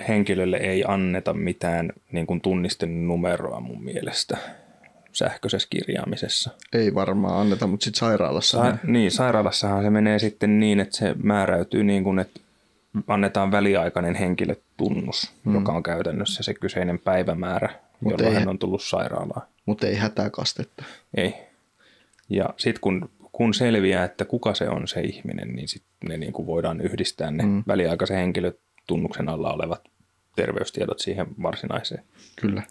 [0.07, 4.37] henkilölle ei anneta mitään niin kuin tunnisten numeroa mun mielestä
[5.11, 6.51] sähköisessä kirjaamisessa.
[6.73, 8.57] Ei varmaan anneta, mutta sitten sairaalassa.
[8.57, 12.39] Sa- niin, sairaalassahan se menee sitten niin, että se määräytyy niin kuin, että
[13.07, 15.53] annetaan väliaikainen henkilötunnus, hmm.
[15.53, 17.69] joka on käytännössä se kyseinen päivämäärä,
[18.01, 19.47] Mut jolloin ei, hän on tullut sairaalaan.
[19.65, 20.83] Mutta ei hätäkastetta.
[21.13, 21.33] Ei.
[22.29, 26.33] Ja sitten kun, kun selviää, että kuka se on se ihminen, niin sitten ne niin
[26.33, 27.63] kuin voidaan yhdistää ne hmm.
[27.67, 29.81] väliaikaisen henkilötunnuksen alla olevat
[30.35, 32.03] terveystiedot siihen varsinaiseen.
[32.41, 32.63] Kyllä.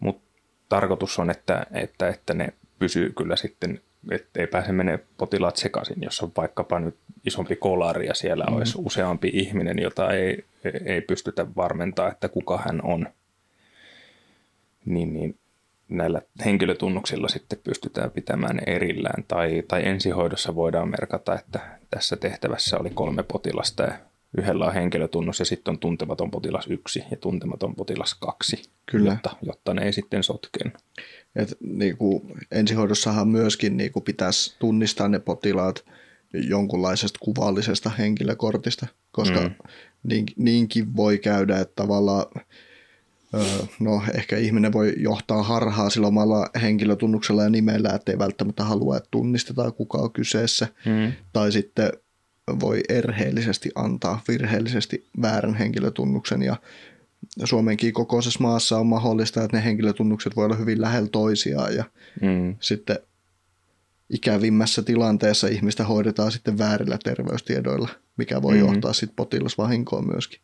[0.00, 0.28] Mutta
[0.68, 6.22] tarkoitus on, että, että, että ne pysyy kyllä sitten ettei pääse menee potilaat sekaisin, jos
[6.22, 6.96] on vaikkapa nyt
[7.28, 8.56] isompi kolari ja siellä mm.
[8.56, 10.44] olisi useampi ihminen, jota ei,
[10.84, 13.06] ei pystytä varmentaa, että kuka hän on.
[14.84, 15.38] Niin, niin
[15.88, 19.24] näillä henkilötunnuksilla sitten pystytään pitämään ne erillään.
[19.28, 21.60] Tai, tai ensihoidossa voidaan merkata, että
[21.90, 23.92] tässä tehtävässä oli kolme potilasta ja
[24.38, 29.10] yhdellä on henkilötunnus ja sitten on tuntematon potilas yksi ja tuntematon potilas kaksi, Kyllä.
[29.10, 30.72] Jotta, jotta ne ei sitten sotkeen.
[31.36, 35.84] Et niin kuin ensihoidossahan myöskin niin kuin pitäisi tunnistaa ne potilaat
[36.32, 39.54] jonkunlaisesta kuvallisesta henkilökortista, koska mm.
[40.02, 42.26] niin, niinkin voi käydä, että tavallaan
[43.80, 49.08] no ehkä ihminen voi johtaa harhaa sillä omalla henkilötunnuksella ja nimellä, ettei välttämättä halua, että
[49.10, 50.68] tunnistetaan kuka on kyseessä.
[50.86, 51.12] Mm.
[51.32, 51.92] Tai sitten
[52.60, 56.56] voi erheellisesti antaa virheellisesti väärän henkilötunnuksen ja
[57.44, 61.84] Suomenkin kokoisessa maassa on mahdollista, että ne henkilötunnukset voi olla hyvin lähellä toisiaan ja
[62.22, 62.56] mm.
[62.60, 62.98] sitten
[64.10, 68.60] ikävimmässä tilanteessa ihmistä hoidetaan sitten väärillä terveystiedoilla, mikä voi mm.
[68.60, 70.40] johtaa sitten potilasvahinkoon myöskin.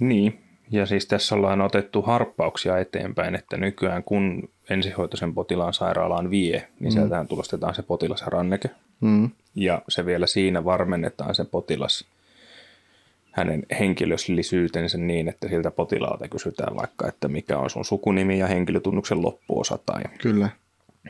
[0.00, 6.68] Niin, ja siis tässä ollaan otettu harppauksia eteenpäin, että nykyään kun ensihoitoisen potilaan sairaalaan vie,
[6.80, 6.94] niin mm.
[6.94, 8.70] sieltähän tulostetaan se potilasranneke.
[9.00, 9.30] Mm.
[9.54, 12.04] Ja se vielä siinä varmennetaan se potilas
[13.32, 19.22] hänen henkilöllisyytensä niin, että siltä potilaalta kysytään vaikka, että mikä on sun sukunimi ja henkilötunnuksen
[19.22, 20.48] loppuosa tai, Kyllä.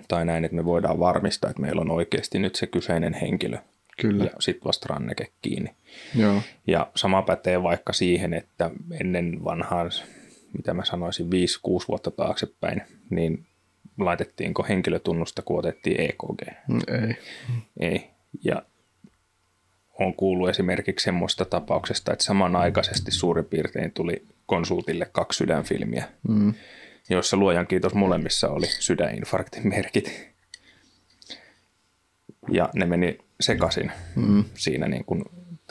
[0.09, 3.59] Tai näin, että me voidaan varmistaa, että meillä on oikeasti nyt se kyseinen henkilö
[4.00, 4.24] Kyllä.
[4.24, 5.70] ja sitten vasta ranneke kiinni.
[6.16, 6.42] Joo.
[6.66, 9.85] Ja sama pätee vaikka siihen, että ennen vanhaa,
[10.57, 11.28] mitä mä sanoisin, 5-6
[11.88, 13.46] vuotta taaksepäin, niin
[13.98, 16.42] laitettiinko henkilötunnusta, kun otettiin EKG?
[16.68, 17.16] Mm, Ei.
[17.81, 18.11] Ei.
[18.44, 18.62] Ja
[20.00, 26.55] on kuullut esimerkiksi semmoista tapauksesta, että samanaikaisesti suurin piirtein tuli konsultille kaksi sydänfilmiä, Mm.
[27.10, 30.32] Joissa luojan kiitos molemmissa oli sydäninfarktin merkit.
[32.50, 34.44] Ja ne meni sekaisin Mm.
[34.54, 35.24] siinä niin kuin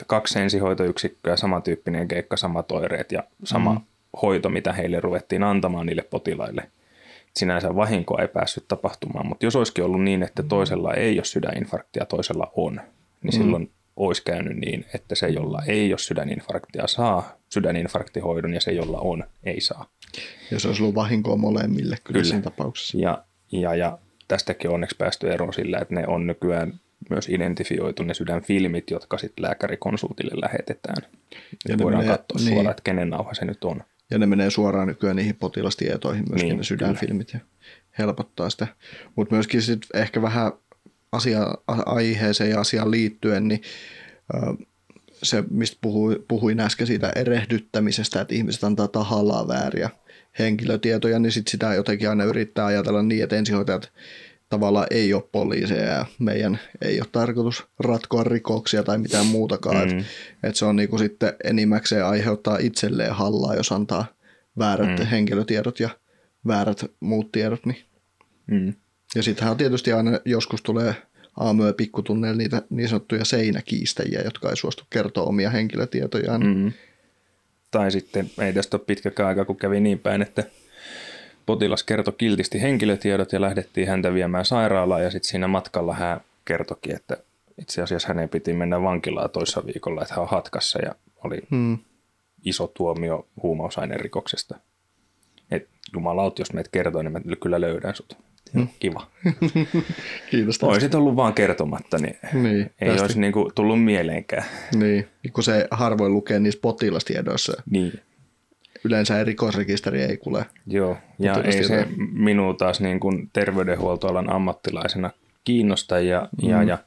[0.06, 3.80] kaksi ensihoitoyksikköä, samantyyppinen keikka, samat oireet ja sama mm.
[4.22, 6.70] hoito, mitä heille ruvettiin antamaan niille potilaille.
[7.36, 12.06] Sinänsä vahinkoa ei päässyt tapahtumaan, mutta jos olisikin ollut niin, että toisella ei ole sydäninfarktia
[12.06, 12.80] toisella on,
[13.22, 13.42] niin mm.
[13.42, 19.00] silloin olisi käynyt niin, että se, jolla ei ole sydäninfarktia, saa sydäninfarktihoidon ja se, jolla
[19.00, 19.86] on, ei saa.
[20.50, 22.24] Ja se olisi ollut vahinkoa molemmille kyllä, Kyllä.
[22.24, 22.98] siinä tapauksessa.
[22.98, 23.98] Ja, ja, ja
[24.28, 29.18] tästäkin on onneksi päästy eroon sillä, että ne on nykyään myös identifioitu ne sydänfilmit, jotka
[29.18, 31.02] sitten lääkärikonsultille lähetetään.
[31.68, 32.48] Ja ne voidaan menee- katsoa niin.
[32.48, 33.82] suoraan, että kenen nauha se nyt on.
[34.10, 37.40] Ja ne menee suoraan nykyään niihin potilastietoihin myöskin Niin, ne sydänfilmit ja
[37.98, 38.66] helpottaa sitä.
[39.16, 40.52] Mutta myöskin sit ehkä vähän
[41.12, 41.54] asia,
[41.86, 43.62] aiheeseen ja asiaan liittyen, niin
[45.22, 49.90] se, mistä puhuin, puhuin äsken siitä erehdyttämisestä, että ihmiset antaa tahallaan vääriä
[50.38, 53.92] henkilötietoja, niin sit sitä jotenkin aina yrittää ajatella niin, että ensihoitajat
[54.48, 59.76] tavallaan ei ole poliiseja ja meidän ei ole tarkoitus ratkoa rikoksia tai mitään muutakaan.
[59.76, 59.98] Mm.
[59.98, 60.04] Että
[60.42, 64.04] et se on niinku sitten enimmäkseen aiheuttaa itselleen hallaa, jos antaa
[64.58, 65.06] väärät mm.
[65.06, 65.90] henkilötiedot ja
[66.46, 67.66] väärät muut tiedot.
[67.66, 67.84] Niin.
[68.46, 68.74] Mm.
[69.14, 70.94] Ja sittenhän tietysti aina joskus tulee
[71.36, 76.40] aamu- ja pikkutunneilla niitä niin sanottuja seinäkiistäjiä, jotka ei suostu kertoa omia henkilötietojaan.
[76.40, 76.56] Mm.
[76.56, 76.72] Mm.
[77.72, 80.44] Tai sitten ei tästä ole pitkäkään aika, kun kävi niin päin, että
[81.46, 86.96] potilas kertoi kiltisti henkilötiedot ja lähdettiin häntä viemään sairaalaan ja sitten siinä matkalla hän kertokin,
[86.96, 87.16] että
[87.58, 91.78] itse asiassa hänen piti mennä vankilaan toissa viikolla, että hän on hatkassa ja oli Mm.
[92.44, 94.58] iso tuomio huumausainerikoksesta.
[95.50, 98.16] Et jumalaut, jos meitä kertoo, niin mä kyllä löydän sut.
[98.52, 98.68] Mm.
[98.78, 99.06] Kiva.
[100.30, 100.54] Kiitos.
[100.58, 100.66] tästä.
[100.66, 104.44] Oisit ollut vaan kertomatta, niin, Niin, ei tästä- olisi niinku tullut mieleenkään.
[104.74, 107.62] Niin, kun se harvoin lukee niissä potilastiedoissa.
[107.70, 107.92] Niin.
[108.84, 110.46] Yleensä ei rikosrekisteri ei kuule.
[110.66, 115.10] Joo, ja ei se minua taas niin kuin terveydenhuoltoalan ammattilaisena
[115.44, 116.50] kiinnosta ja, mm.
[116.50, 116.78] ja, ja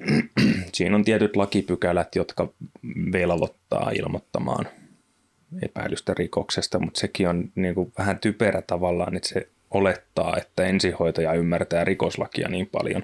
[0.74, 2.52] siinä on tietyt lakipykälät, jotka
[3.12, 4.66] velvoittaa ilmoittamaan
[5.62, 11.32] epäilystä rikoksesta, mutta sekin on niin kuin vähän typerä tavallaan, että se olettaa, että ensihoitaja
[11.32, 13.02] ymmärtää rikoslakia niin paljon,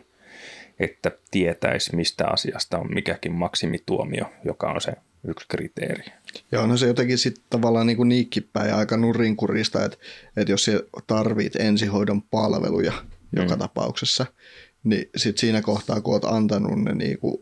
[0.81, 4.92] että tietäisi, mistä asiasta on mikäkin maksimituomio, joka on se
[5.29, 6.05] yksi kriteeri.
[6.52, 9.98] Ja onhan se jotenkin sitten tavallaan niin niikkipäin ja aika nurinkurista, että,
[10.37, 10.70] että jos
[11.07, 12.92] tarvit ensihoidon palveluja
[13.37, 13.59] joka Mm.
[13.59, 14.26] tapauksessa,
[14.85, 17.37] niin sitten siinä kohtaa, kun oot antanut ne niin kuin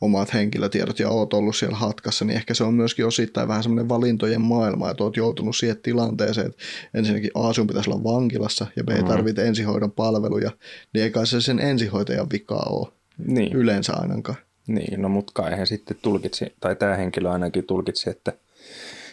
[0.00, 3.88] omat henkilötiedot ja oot ollut siellä hatkassa, niin ehkä se on myöskin osittain vähän semmoinen
[3.88, 6.62] valintojen maailma, että oot joutunut siihen tilanteeseen, että
[6.94, 9.04] ensinnäkin A, sun pitäisi olla vankilassa ja B, Mm.
[9.04, 10.50] tarvit ensihoidon palveluja,
[10.94, 12.88] niin eikä se sen ensihoitajan vikaa ole
[13.26, 13.52] Niin.
[13.52, 14.38] yleensä ainakaan.
[14.66, 18.32] Niin, no mutta kai he sitten tulkitsi, tai tämä henkilö ainakin tulkitsi, että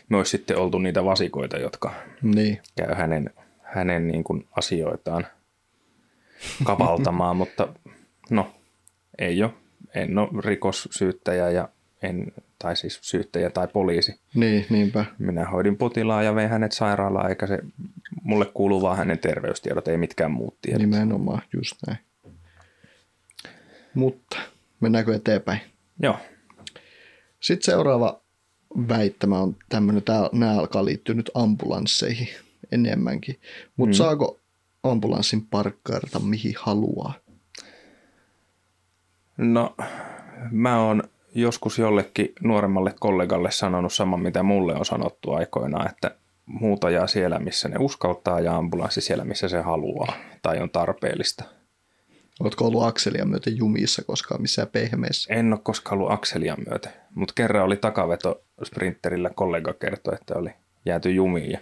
[0.09, 3.29] me olisi sitten oltu niitä vasikoita, jotka Niin, käy hänen,
[3.61, 5.27] hänen niin kuin asioitaan
[6.63, 7.67] kavaltamaan, mutta
[8.29, 8.51] no
[9.19, 9.51] ei ole.
[9.97, 11.69] En ole rikossyyttäjä ja
[12.01, 14.19] en, tai siis syyttäjä tai poliisi.
[14.33, 15.05] niin niinpä.
[15.19, 17.59] Minä hoidin potilaan ja vein hänet sairaalaan, eikä se,
[18.23, 20.81] mulle kuuluu vaan hänen terveystiedot, ei mitkään muut tiedot.
[20.81, 21.99] Nimenomaan, just näin.
[23.93, 24.37] Mutta
[24.79, 25.59] mennäänkö eteenpäin?
[25.99, 26.17] Joo,
[27.39, 28.21] Sitten seuraava
[28.87, 32.27] väittämä on tämmöinen, nämä alkaa liittyä nyt ambulansseihin
[32.71, 33.39] enemmänkin.
[33.77, 33.97] Mutta mm.
[33.97, 34.39] saako
[34.83, 37.13] ambulanssin parkkaarata mihin haluaa?
[39.37, 39.75] No,
[40.51, 41.03] mä oon
[41.35, 46.11] joskus jollekin nuoremmalle kollegalle sanonut saman, mitä mulle on sanottu aikoinaan, että
[46.45, 51.43] muuta jää siellä, missä ne uskaltaa ja ambulanssi siellä, missä se haluaa tai on tarpeellista.
[52.39, 55.33] Oletko ollut akselia myöten jumissa koskaan missään pehmeessä?
[55.33, 60.49] En ole koskaan ollut akselia myöten, mutta kerran oli takaveto sprinterillä, kollega kertoi, että oli
[60.85, 61.59] jääty jumiin ja,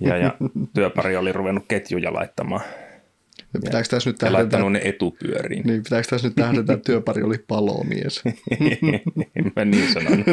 [0.00, 0.34] ja, ja
[0.74, 2.62] työpari oli ruvennut ketjuja laittamaan
[3.60, 5.66] pitääkö tässä nyt ja tähdentää, laittanut ne etupyöriin.
[5.66, 8.22] niin, pitääkö tässä nyt tähdentää, että työpari oli palomies?
[9.36, 10.26] en mä niin sanonut.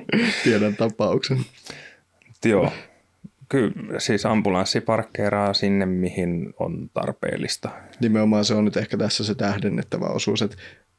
[0.44, 1.38] Tiedän tapauksen.
[2.44, 2.72] Joo.
[3.48, 7.70] Kyllä, siis ambulanssi parkkeeraa sinne, mihin on tarpeellista.
[8.00, 10.56] Nimenomaan se on nyt ehkä tässä se tähdennettävä osuus, että,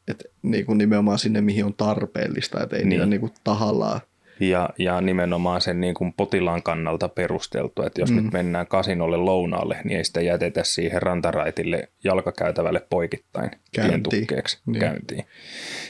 [0.07, 2.89] että niin kuin nimenomaan sinne, mihin on tarpeellista, että ei niin.
[2.89, 3.09] niitä Niin.
[3.09, 4.01] niin kuin tahallaan
[4.41, 8.15] Ja, ja nimenomaan sen niin kuin potilaan kannalta perusteltu, että jos mm.
[8.15, 14.27] nyt mennään kasinolle lounaalle, niin ei sitä jätetä siihen rantaraitille jalkakäytävälle poikittain Käyntiin.
[14.65, 14.79] niin.
[14.79, 15.25] käyntiin.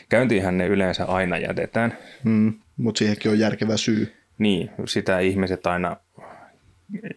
[0.10, 1.98] Käyntiinhän ne yleensä aina jätetään.
[2.24, 4.14] Mm, mutta siihenkin on järkevä syy.
[4.38, 5.98] Niin, sitä ihmiset aina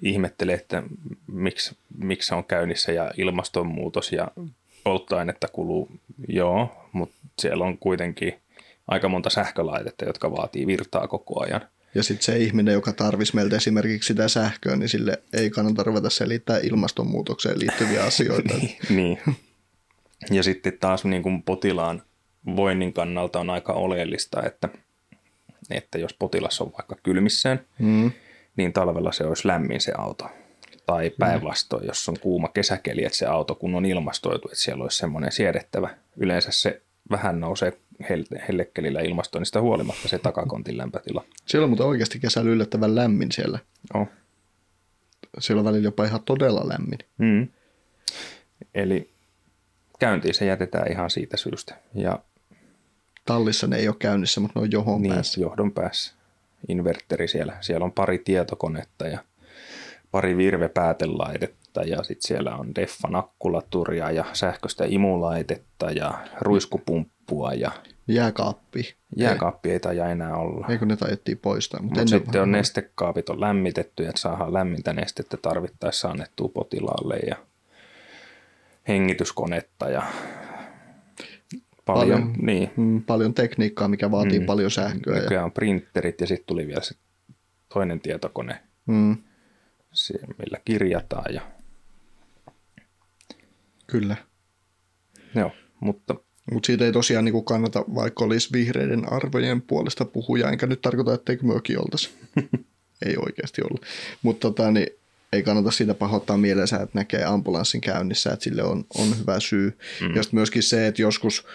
[0.03, 0.83] ihmettelee, että
[1.27, 4.29] miksi, miksi se on käynnissä ja ilmastonmuutos ja
[4.85, 5.90] polttoainetta kuluu.
[6.29, 8.35] Joo, mutta siellä on kuitenkin
[8.87, 11.61] aika monta sähkölaitetta, jotka vaatii virtaa koko ajan.
[11.94, 16.11] Ja sitten se ihminen, joka tarvisi meiltä esimerkiksi sitä sähköä, niin sille ei kannata ruveta
[16.11, 18.55] selittää ilmastonmuutokseen liittyviä asioita.
[18.55, 19.18] niin, niin.
[20.31, 22.03] Ja sitten taas niin kuin potilaan
[22.57, 24.68] voinnin kannalta on aika oleellista, että,
[25.70, 28.11] että jos potilas on vaikka kylmissään, mm.
[28.57, 30.29] niin talvella se olisi lämmin se auto.
[30.87, 34.97] Tai päinvastoin, jos on kuuma kesäkeli, että se auto kun on ilmastoitu, että siellä olisi
[34.97, 35.88] semmoinen siedettävä.
[36.16, 37.73] Yleensä se vähän nousee
[38.49, 41.25] hellekkelillä ilmastoinnista huolimatta se takakontin lämpötila.
[41.47, 43.59] Siellä on mutta oikeasti kesällä yllättävän lämmin siellä.
[43.95, 44.09] Oh.
[45.38, 46.99] Siellä on välillä jopa ihan todella lämmin.
[47.19, 47.49] Mm.
[48.75, 49.11] Eli
[49.99, 51.77] käyntiin se jätetään ihan siitä syystä.
[51.95, 52.19] Ja
[53.25, 55.40] Tallissa ne ei ole käynnissä, mutta ne on johon niin, päässä.
[55.40, 56.14] johdon päässä.
[56.69, 57.57] Inverteri siellä.
[57.61, 59.19] Siellä on pari tietokonetta ja
[60.11, 67.71] pari virvepäätelaitetta ja sitten siellä on Deffan akkulaturia ja sähköistä imulaitetta ja ruiskupumppua ja
[68.09, 68.95] Jääkaappi.
[69.17, 70.67] Jääkaappi ei taida enää olla.
[70.69, 71.83] Eikö ne taidettiin poistaa?
[71.83, 77.37] Mutta Mut sitten on nestekaapit on lämmitetty, että saadaan lämmintä nestettä tarvittaessa annettua potilaalle ja
[78.89, 80.03] hengityskonetta ja
[81.85, 82.71] paljon, paljon, niin.
[82.77, 85.15] mm, paljon tekniikkaa, mikä vaatii mm, paljon sähköä.
[85.15, 85.45] Nykyään ja...
[85.45, 86.95] on printerit ja sitten tuli vielä se
[87.69, 89.17] toinen tietokone, mm.
[89.93, 91.35] se, millä kirjataan.
[91.35, 91.43] Ja...
[93.94, 94.16] Kyllä.
[95.35, 96.14] Joo, mutta...
[96.52, 101.14] Mutta siitä ei tosiaan niin kannata, vaikka olisi vihreiden arvojen puolesta puhuja, enkä nyt tarkoita,
[101.14, 102.11] etteikö myökin oltaisi.
[103.07, 103.87] ei oikeasti olla.
[104.22, 104.87] Mutta tota, niin
[105.33, 109.78] ei kannata siitä pahoittaa mielensä, että näkee ambulanssin käynnissä, että sille on, on hyvä syy.
[110.00, 110.14] Mm.
[110.14, 111.46] Ja sitten myöskin se, että joskus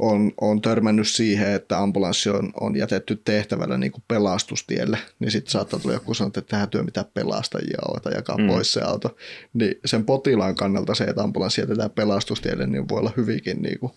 [0.00, 5.50] on, on törmännyt siihen, että ambulanssi on, on jätetty tehtävällä niin kuin pelastustielle, niin sitten
[5.50, 8.46] saattaa tulla joku sanoa, että tähän työ mitään pelastajia ole tai jakaa mm.
[8.46, 9.16] pois se auto.
[9.52, 13.92] Niin sen potilaan kannalta se, että ambulanssi jätetään pelastustielle, niin voi olla hyvinkin niin kuin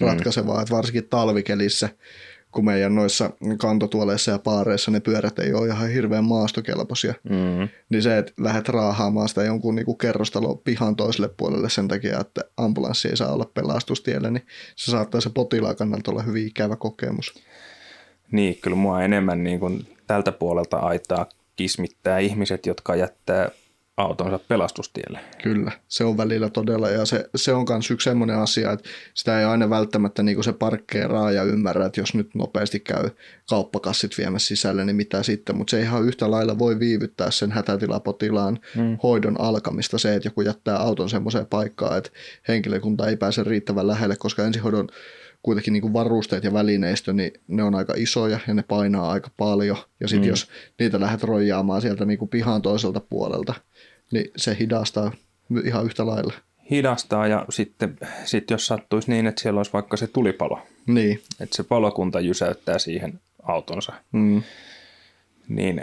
[0.00, 0.62] ratkaisevaa, mm.
[0.62, 1.88] että varsinkin talvikelissä
[2.52, 7.14] kun meidän noissa kantotuoleissa ja paareissa ne pyörät ei ole ihan hirveän maastokelpoisia.
[7.30, 7.68] Mm.
[7.88, 12.40] Niin se, että lähdet raahaamaan sitä jonkun niinku kerrostalo pihan toiselle puolelle sen takia, että
[12.56, 17.34] ambulanssi ei saa olla pelastustiellä, niin se saattaa se potilaan kannalta olla hyvin ikävä kokemus.
[18.32, 23.50] Niin, kyllä mua enemmän niin kuin tältä puolelta aitaa kismittää ihmiset, jotka jättää
[23.98, 25.20] autonsa pelastustielle.
[25.42, 29.38] Kyllä, se on välillä todella ja se, se on myös yksi sellainen asia, että sitä
[29.40, 33.10] ei aina välttämättä niin se parkkeeraa ja ymmärrä, että jos nyt nopeasti käy
[33.48, 38.58] kauppakassit viemässä sisälle, niin mitä sitten, mutta se ihan yhtä lailla voi viivyttää sen hätätilapotilaan
[38.76, 38.98] mm.
[39.02, 42.10] hoidon alkamista se, että joku jättää auton semmoiseen paikkaan, että
[42.48, 44.88] henkilökunta ei pääse riittävän lähelle, koska ensihoidon
[45.42, 49.30] kuitenkin niin kuin varusteet ja välineistö, niin ne on aika isoja ja ne painaa aika
[49.36, 49.76] paljon.
[50.00, 50.30] Ja sitten mm.
[50.30, 50.48] jos
[50.78, 53.54] niitä lähdet rojaamaan sieltä niin kuin pihan toiselta puolelta,
[54.12, 55.12] niin se hidastaa
[55.64, 56.34] ihan yhtä lailla.
[56.70, 60.60] Hidastaa ja sitten sit jos sattuisi niin, että siellä olisi vaikka se tulipalo.
[60.86, 61.22] Niin.
[61.40, 63.92] Että se palokunta jysäyttää siihen autonsa.
[64.12, 64.42] Mm.
[65.48, 65.80] Niin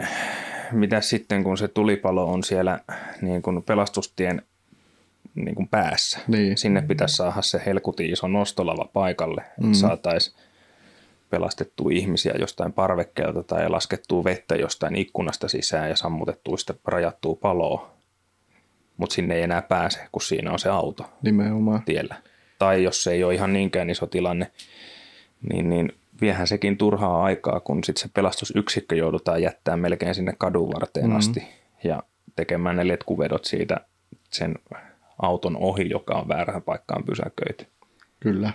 [0.72, 2.80] mitä sitten, kun se tulipalo on siellä
[3.22, 4.42] niin kuin pelastustien
[5.34, 6.18] niin kuin päässä.
[6.28, 6.58] Niin.
[6.58, 9.72] Sinne pitäisi saada se helkutin iso nostolava paikalle, että mm.
[9.72, 10.36] saataisiin
[11.30, 17.96] pelastettua ihmisiä jostain parvekkeelta tai laskettua vettä jostain ikkunasta sisään ja sammutettua sitä rajattua paloa
[18.96, 21.82] mutta sinne ei enää pääse, kun siinä on se auto Nimenomaan.
[21.82, 22.14] tiellä.
[22.58, 24.50] Tai jos se ei ole ihan niinkään iso tilanne,
[25.52, 30.72] niin, niin viehän sekin turhaa aikaa, kun sitten se pelastusyksikkö joudutaan jättämään melkein sinne kadun
[30.72, 31.18] varteen mm-hmm.
[31.18, 31.42] asti
[31.84, 32.02] ja
[32.36, 33.76] tekemään ne letkuvedot siitä
[34.30, 34.54] sen
[35.22, 37.66] auton ohi, joka on väärään paikkaan pysäköity.
[38.20, 38.52] Kyllä.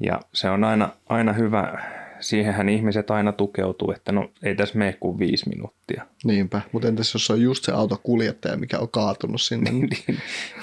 [0.00, 1.82] Ja se on aina, aina hyvä
[2.20, 6.06] siihenhän ihmiset aina tukeutuu, että no ei tässä mene kuin viisi minuuttia.
[6.24, 9.70] Niinpä, mutta entäs jos on just se autokuljettaja, mikä on kaatunut sinne?
[9.72, 9.88] niin,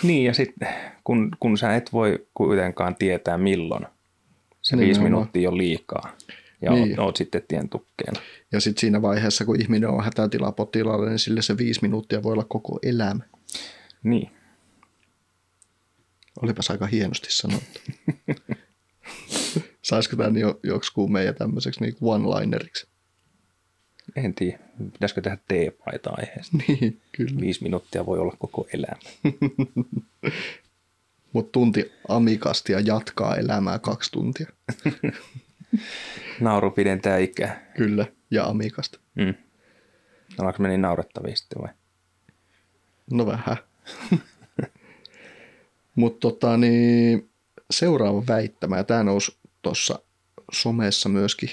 [0.04, 0.68] niin ja sitten
[1.04, 3.86] kun, kun sä et voi kuitenkaan tietää milloin,
[4.62, 6.12] se niin, viisi minuuttia on liikaa
[6.62, 7.00] ja niin.
[7.00, 8.20] oot, oot sitten tien tukkeena.
[8.52, 12.46] Ja sitten siinä vaiheessa, kun ihminen on hätätilapotilaalle, niin sille se viisi minuuttia voi olla
[12.50, 13.24] koko elämä.
[14.04, 14.32] Niin.
[16.44, 17.80] Olipas aika hienosti sanottu.
[19.82, 22.88] Saisiko tämän jo, joksikin meidän tämmöiseksi niin one-lineriksi?
[24.16, 24.60] En tiedä.
[24.94, 26.58] Pitäisikö tehdä T-paita aiheesta?
[26.68, 27.42] Niin, kyllä.
[27.42, 28.98] Viisi minuuttia voi olla koko elämä.
[31.34, 34.48] Mutta tunti amikasti ja jatkaa elämää kaksi tuntia.
[36.42, 37.72] Nauru pidentää ikää.
[37.78, 39.00] Kyllä, ja amikasta.
[39.16, 39.34] Mm.
[40.40, 41.70] Ollaanko me niin naurettavia sitten vai?
[43.12, 43.58] No vähän.
[46.00, 47.30] Mutta tota, niin,
[47.72, 50.00] seuraava väittämä, ja tämä nousi tuossa
[50.52, 51.50] somessa myöskin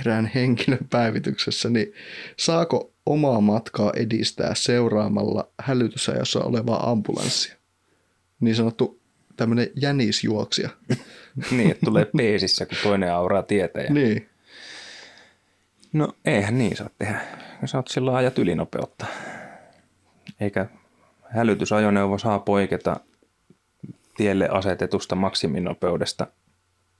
[0.00, 1.92] erään henkilön päivityksessä, niin
[2.36, 7.54] saako omaa matkaa edistää seuraamalla hälytysajassa olevaa ambulanssia?
[8.40, 9.00] Niin sanottu
[9.36, 10.70] tämmöinen jänisjuoksija.
[11.56, 13.80] niin, että tulee peesissä, kun toinen auraa tietä.
[13.80, 13.92] Ja...
[13.92, 14.28] Niin.
[15.92, 17.20] No eihän niin saa tehdä.
[17.64, 19.06] Sä oot silloin ajat ylinopeutta.
[20.40, 20.66] Eikä
[21.28, 23.00] hälytysajoneuvo saa poiketa
[24.20, 26.26] tielle asetetusta maksiminopeudesta,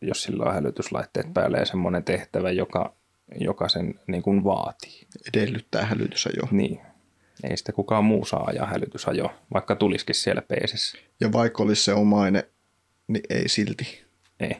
[0.00, 2.94] jos sillä on hälytyslaitteet päälle ja semmoinen tehtävä, joka,
[3.40, 5.06] joka sen niin kuin vaatii.
[5.34, 6.48] Edellyttää hälytysajoa.
[6.50, 6.80] Niin.
[7.44, 10.98] Ei sitä kukaan muu saa ajaa hälytysajoa, vaikka tulisikin siellä peesissä.
[11.20, 12.42] Ja vaikka olisi se omainen,
[13.08, 14.04] niin ei silti.
[14.40, 14.56] Ei.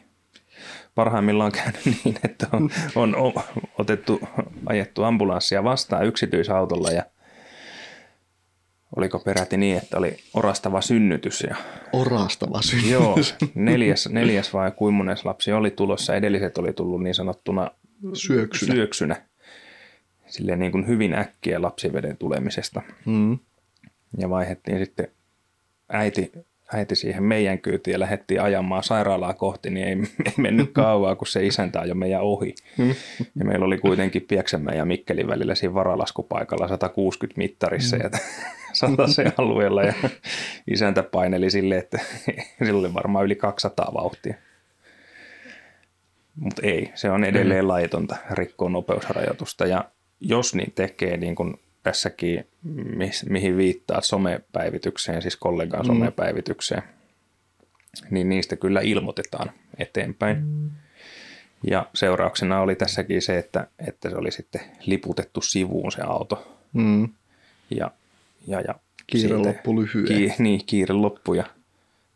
[0.95, 3.15] Parhaimmillaan on käynyt niin, että on, on
[3.77, 4.19] otettu,
[4.65, 7.05] ajettu ambulanssia vastaan yksityisautolla ja–
[8.95, 11.41] oliko peräti niin, että oli orastava synnytys.
[11.49, 11.55] Ja,
[11.93, 12.91] orastava synnytys?
[12.91, 13.17] Joo,
[13.55, 17.71] neljäs, neljäs vai kuimones lapsi oli tulossa, edelliset oli tullut niin sanottuna
[18.13, 18.73] syöksynä.
[18.73, 19.15] syöksynä.
[20.27, 22.81] Silleen niin kuin hyvin äkkiä lapsiveden tulemisesta.
[23.05, 23.39] Mm.
[24.17, 25.07] Ja vaihettiin sitten
[25.89, 26.31] äiti,
[26.73, 31.27] äiti siihen meidän kyytiin ja lähdettiin ajamaan sairaalaa kohti, niin ei, ei mennyt kauaa, kun
[31.27, 32.55] se isäntä ajoi meidän ohi.
[32.77, 32.95] Mm.
[33.35, 37.95] Ja meillä oli kuitenkin Pieksämään ja Mikkelin välillä siinä varalaskupaikalla 160 mittarissa.
[37.95, 38.01] Mm.
[38.03, 38.09] Ja
[39.07, 39.93] se alueella ja
[40.67, 41.99] isäntä paineli sille, että
[42.65, 44.35] sillä oli varmaan yli 200 vauhtia.
[46.35, 47.67] Mutta ei, se on edelleen mm.
[47.67, 49.85] laitonta rikkoa nopeusrajoitusta ja
[50.19, 52.47] jos niin tekee niin kuin tässäkin,
[53.29, 55.87] mihin viittaa somepäivitykseen, siis kollegan mm.
[55.87, 56.83] somepäivitykseen,
[58.09, 60.37] niin niistä kyllä ilmoitetaan eteenpäin.
[60.37, 60.69] Mm.
[61.69, 66.57] Ja seurauksena oli tässäkin se, että, että se oli sitten liputettu sivuun se auto.
[66.73, 67.09] Mm.
[67.69, 67.91] Ja
[68.47, 68.75] ja, ja
[69.07, 70.07] kiire loppu lyhyen.
[70.07, 71.43] Ki, niin, kiire loppu ja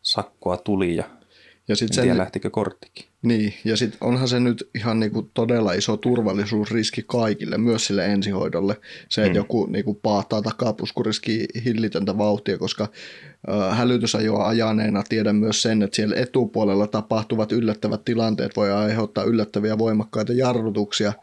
[0.01, 1.03] sakkoa tuli ja,
[1.67, 3.05] ja sit en sen, tiedä lähtikö korttikin.
[3.25, 8.75] Niin, ja sitten onhan se nyt ihan niinku todella iso turvallisuusriski kaikille, myös sille ensihoidolle.
[9.09, 9.35] Se, että mm.
[9.35, 12.87] joku niinku paahtaa takapuskuriski hillitöntä vauhtia, koska
[13.49, 19.77] äh, hälytysajoa ajaneena tiedän myös sen, että siellä etupuolella tapahtuvat yllättävät tilanteet voi aiheuttaa yllättäviä
[19.77, 21.13] voimakkaita jarrutuksia,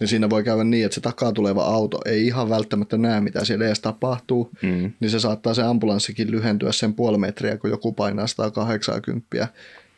[0.00, 3.44] niin siinä voi käydä niin, että se takaa tuleva auto ei ihan välttämättä näe, mitä
[3.44, 4.92] siellä edes tapahtuu, mm.
[5.00, 9.48] niin se saattaa se ambulanssikin lyhentyä sen puoli metriä, kun joku painaa 180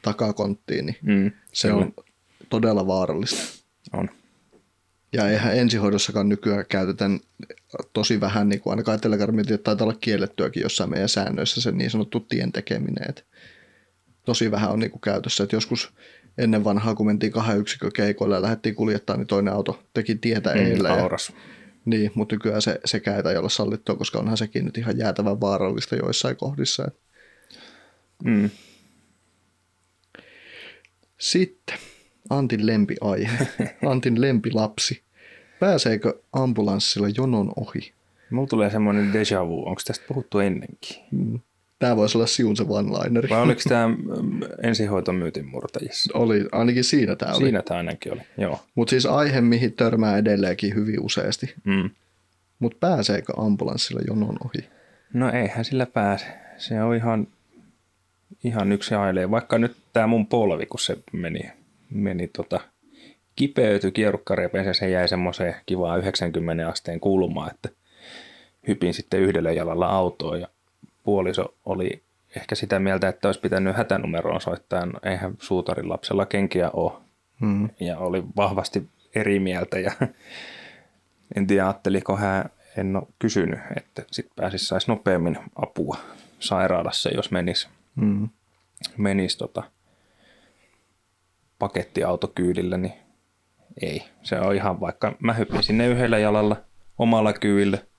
[0.02, 1.32] takakonttiin, niin mm.
[1.52, 1.94] se on
[2.48, 3.62] todella vaarallista.
[3.92, 4.08] On.
[5.12, 7.10] Ja eihän ensihoidossakaan nykyään käytetä
[7.92, 12.20] tosi vähän, niin kuin ainakaan telekarmiointia taitaa olla kiellettyäkin jossain meidän säännöissä se niin sanottu
[12.20, 13.08] tien tekeminen.
[13.08, 13.22] Että
[14.24, 15.44] tosi vähän on niin kuin käytössä.
[15.44, 15.92] Että joskus
[16.38, 20.54] ennen vanhaa, kun mentiin kahden yksikön keikoille ja lähdettiin kuljettaa, niin toinen auto teki tietä
[20.54, 20.98] mm, eilen.
[20.98, 21.08] Ja,
[21.84, 25.96] niin, mutta nykyään se, se ei olla sallittua, koska onhan sekin nyt ihan jäätävän vaarallista
[25.96, 26.90] joissain kohdissa.
[28.24, 28.50] Mm.
[31.22, 31.78] Sitten
[32.30, 33.46] Antin lempiaihe,
[33.90, 35.02] Antin lempilapsi.
[35.60, 37.92] Pääseekö ambulanssilla jonon ohi?
[38.30, 39.68] Mulla tulee semmoinen deja vu.
[39.68, 40.96] Onko tästä puhuttu ennenkin?
[41.10, 41.40] Mm.
[41.78, 43.28] Tämä voisi olla siun se one-lineri.
[43.30, 43.96] Vai oliko tämä mm,
[44.62, 46.18] ensihoitomyytin murtajissa?
[46.18, 47.44] Oli, ainakin siinä tämä oli.
[47.44, 48.60] Siinä tämä ainakin oli, joo.
[48.74, 51.54] Mutta siis aihe, mihin törmää edelleenkin hyvin useasti.
[51.64, 51.90] Mm.
[52.58, 54.68] Mutta pääseekö ambulanssilla jonon ohi?
[55.12, 56.26] No eihän sillä pääse.
[56.56, 57.26] Se on ihan,
[58.44, 59.30] ihan yksi ailee.
[59.30, 61.50] Vaikka nyt tämä mun polvi, kun se meni,
[61.90, 62.60] meni tota,
[63.36, 67.68] kipeytyi kierukkareipeen ja se jäi semmoiseen kivaan 90 asteen kulmaan, että
[68.68, 70.48] hypin sitten yhdellä jalalla autoon ja
[71.02, 72.02] puoliso oli
[72.36, 74.86] ehkä sitä mieltä, että olisi pitänyt hätänumeroon soittaa.
[74.86, 76.92] No, eihän suutarin lapsella kenkiä ole.
[77.40, 77.68] Mm.
[77.80, 79.92] Ja oli vahvasti eri mieltä ja
[81.36, 85.96] en tiedä ajatteliko hän, en ole kysynyt, että sitten pääsisi saisi nopeammin apua
[86.40, 88.28] sairaalassa, jos menisi, mm.
[88.96, 89.62] menisi tota,
[91.58, 92.94] pakettiautokyydillä, niin
[93.82, 94.02] ei.
[94.22, 96.56] Se on ihan vaikka mä hyppin sinne yhdellä jalalla
[96.98, 97.78] omalla kyydillä–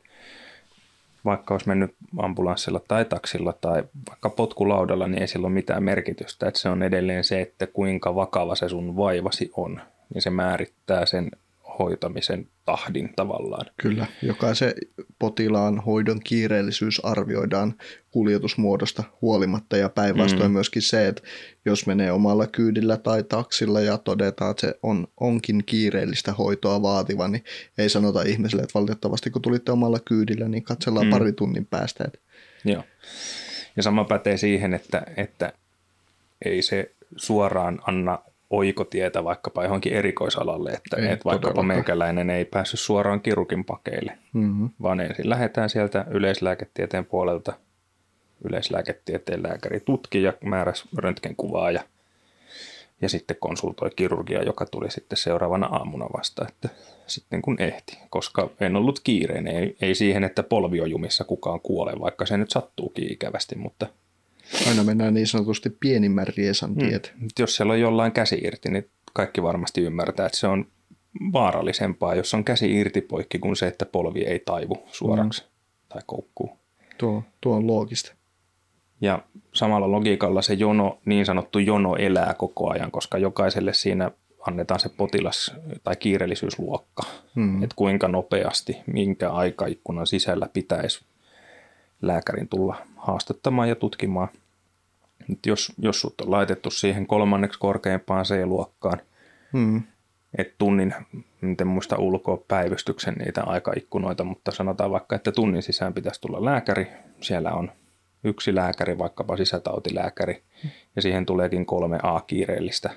[1.25, 6.47] vaikka olisi mennyt ambulanssilla tai taksilla tai vaikka potkulaudalla, niin ei sillä ole mitään merkitystä.
[6.47, 9.81] Että se on edelleen se, että kuinka vakava se sun vaivasi on.
[10.13, 11.31] Niin se määrittää sen
[11.79, 13.65] hoitamisen tahdin tavallaan.
[13.77, 14.73] Kyllä, jokaisen
[15.19, 17.73] potilaan hoidon kiireellisyys arvioidaan
[18.11, 20.53] kuljetusmuodosta huolimatta ja päinvastoin mm.
[20.53, 21.21] myöskin se, että
[21.65, 27.27] jos menee omalla kyydillä tai taksilla ja todetaan, että se on, onkin kiireellistä hoitoa vaativa,
[27.27, 27.43] niin
[27.77, 31.11] ei sanota ihmiselle, että valitettavasti kun tulitte omalla kyydillä, niin katsellaan mm.
[31.11, 32.03] pari tunnin päästä.
[32.07, 32.19] Että...
[32.65, 32.83] Joo.
[33.75, 35.53] Ja sama pätee siihen, että, että
[36.45, 38.19] ei se suoraan anna
[38.53, 44.69] oikotietä vaikkapa johonkin erikoisalalle, että, ei, että vaikkapa meikäläinen ei päässyt suoraan kirurgin pakeille, mm-hmm.
[44.81, 47.53] vaan ensin lähdetään sieltä yleislääketieteen puolelta.
[48.49, 51.83] Yleislääketieteen lääkäri tutki ja määräsi röntgenkuvaa ja,
[53.01, 56.69] ja sitten konsultoi kirurgia, joka tuli sitten seuraavana aamuna vasta, että
[57.07, 62.25] sitten kun ehti, koska en ollut kiireinen, ei, ei siihen, että polviojumissa kukaan kuole, vaikka
[62.25, 63.87] se nyt sattuukin ikävästi, mutta–
[64.67, 67.13] Aina mennään niin sanotusti pienimmän riesan tiet.
[67.19, 67.27] Mm.
[67.39, 70.65] Jos siellä on jollain käsi irti, niin kaikki varmasti ymmärtää, että se on
[71.33, 75.47] vaarallisempaa, jos on käsi irti poikki, kuin se, että polvi ei taivu suoraksi mm.
[75.89, 76.57] tai koukkuu.
[76.97, 78.13] Tuo, tuo on loogista.
[79.01, 79.23] Ja
[79.53, 84.11] samalla logiikalla se jono, niin sanottu jono elää koko ajan, koska jokaiselle siinä
[84.47, 87.03] annetaan se potilas- tai kiireellisyysluokka,
[87.35, 87.63] mm.
[87.63, 91.05] että kuinka nopeasti, minkä aikaikkunan sisällä pitäisi
[92.07, 94.27] lääkärin tulla haastattamaan ja tutkimaan.
[95.31, 98.99] Et jos, jos sut on laitettu siihen kolmanneksi korkeimpaan C-luokkaan,
[99.53, 99.83] hmm.
[100.37, 100.93] että tunnin,
[101.61, 106.87] en muista ulkoa päivystyksen niitä aikaikkunoita, mutta sanotaan vaikka, että tunnin sisään pitäisi tulla lääkäri.
[107.21, 107.71] Siellä on
[108.23, 110.43] yksi lääkäri, vaikkapa sisätautilääkäri,
[110.95, 112.89] ja siihen tuleekin kolme A-kiireellistä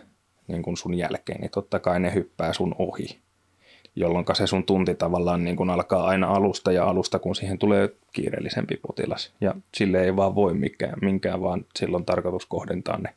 [0.48, 3.25] niin kuin sun jälkeen, niin totta kai ne hyppää sun ohi
[3.96, 7.88] jolloin se sun tunti tavallaan niin kuin alkaa aina alusta ja alusta, kun siihen tulee
[8.12, 9.32] kiireellisempi potilas.
[9.40, 13.14] Ja sille ei vaan voi mikään, minkään, vaan silloin tarkoitus kohdentaa ne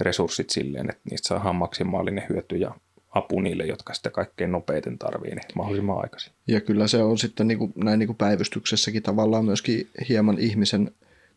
[0.00, 2.74] resurssit silleen, että niistä saadaan maksimaalinen hyöty ja
[3.10, 6.32] apu niille, jotka sitä kaikkein nopeiten tarvii, niin mahdollisimman aikaisin.
[6.46, 10.90] Ja kyllä se on sitten niin kuin, näin niin kuin päivystyksessäkin tavallaan myöskin hieman ihmisen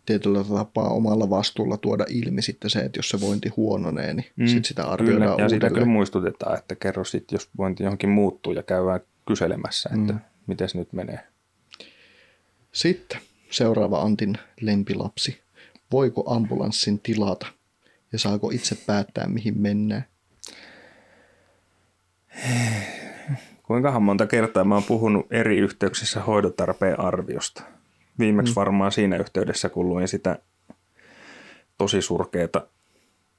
[0.06, 4.47] tietyllä tapaa omalla vastuulla tuoda ilmi sitten se, että jos se vointi huononee, niin mm,
[4.47, 5.49] sit sitä arvioidaan kyllä, ja uudelleen.
[5.49, 10.20] sitä kyllä muistutetaan, että kerro sitten, jos vointi johonkin muuttuu ja käydään kyselemässä, että mm.
[10.47, 11.20] miten se nyt menee.
[12.72, 15.41] Sitten seuraava Antin lempilapsi.
[15.91, 17.47] Voiko ambulanssin tilata
[18.12, 20.06] ja saako itse päättää, mihin mennään?
[23.64, 27.64] Kuinkahan monta kertaa mä oon puhunut eri yhteyksissä hoidotarpeen arviosta–
[28.22, 28.55] Viimeksi mm.
[28.55, 30.39] varmaan siinä yhteydessä, kun luin sitä
[31.78, 32.67] tosi surkeeta,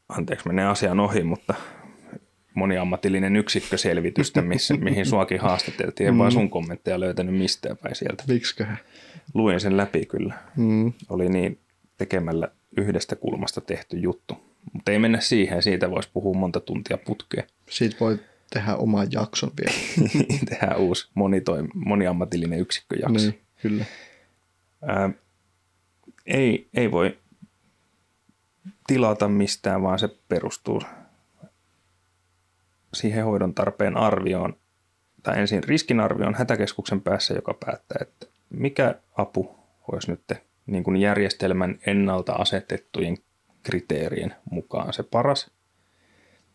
[0.08, 1.54] anteeksi menee asian ohi, mutta
[2.54, 6.08] moniammatillinen yksikköselvitystä, missä, mihin suakin haastateltiin.
[6.08, 6.18] En mm.
[6.18, 8.24] vaan sun kommentteja löytänyt mistään päin sieltä.
[8.28, 8.78] Miksiköhän?
[9.34, 10.34] Luin sen läpi kyllä.
[10.56, 10.92] Mm.
[11.08, 11.58] Oli niin
[11.98, 14.34] tekemällä yhdestä kulmasta tehty juttu.
[14.72, 17.46] Mutta ei mennä siihen, siitä voisi puhua monta tuntia putkeen.
[17.70, 18.18] Siitä voi
[18.52, 20.08] tehdä oman jakson vielä.
[20.50, 23.30] Tehdään uusi monitoim- moniammatillinen yksikköjakso.
[23.30, 23.84] Niin, kyllä.
[24.86, 25.10] Ää,
[26.26, 27.18] ei, ei voi
[28.86, 30.82] tilata mistään, vaan se perustuu
[32.94, 34.56] siihen hoidon tarpeen arvioon
[35.22, 39.58] tai ensin riskinarvioon hätäkeskuksen päässä, joka päättää, että mikä apu
[39.92, 40.22] olisi nyt
[40.66, 43.16] niin kuin järjestelmän ennalta asetettujen
[43.62, 45.50] kriteerien mukaan se paras.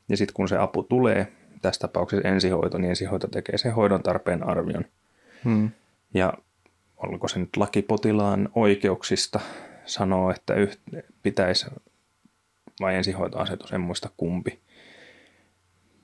[0.09, 4.49] Ja sitten kun se apu tulee, tässä tapauksessa ensihoito, niin ensihoito tekee sen hoidon tarpeen
[4.49, 4.85] arvion.
[5.43, 5.69] Hmm.
[6.13, 6.33] Ja
[6.97, 9.39] oliko se nyt laki potilaan oikeuksista,
[9.85, 10.79] sanoo, että yht,
[11.23, 11.65] pitäisi,
[12.79, 14.59] vai ensihoitoasetus, en muista kumpi,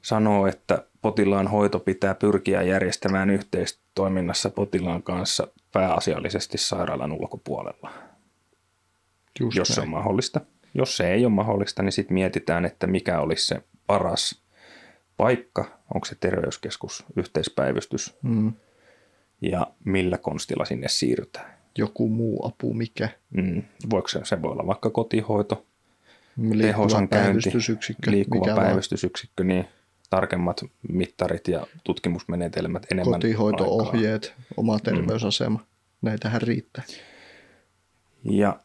[0.01, 7.91] sanoo, että potilaan hoito pitää pyrkiä järjestämään yhteistoiminnassa potilaan kanssa pääasiallisesti sairaalan ulkopuolella,
[9.39, 9.75] Just jos näin.
[9.75, 10.41] se on mahdollista.
[10.75, 14.43] Jos se ei ole mahdollista, niin sitten mietitään, että mikä olisi se paras
[15.17, 18.53] paikka, onko se terveyskeskus, yhteispäivystys, mm
[19.51, 21.53] ja millä konstilla sinne siirrytään.
[21.77, 23.09] Joku muu apu, mikä?
[23.31, 23.63] Mm.
[23.89, 25.65] Voiko se, se voi olla vaikka kotihoito,
[26.61, 27.49] tehosan käynti,
[28.07, 29.65] liikkuva mikä päivystysyksikkö, niin
[30.09, 34.45] tarkemmat mittarit ja tutkimusmenetelmät enemmän Kotihoito-ohjeet, aikaa.
[34.57, 34.81] oma mm.
[34.83, 35.65] terveysasema, mm.
[36.01, 36.83] näitähän riittää.
[38.23, 38.59] Ja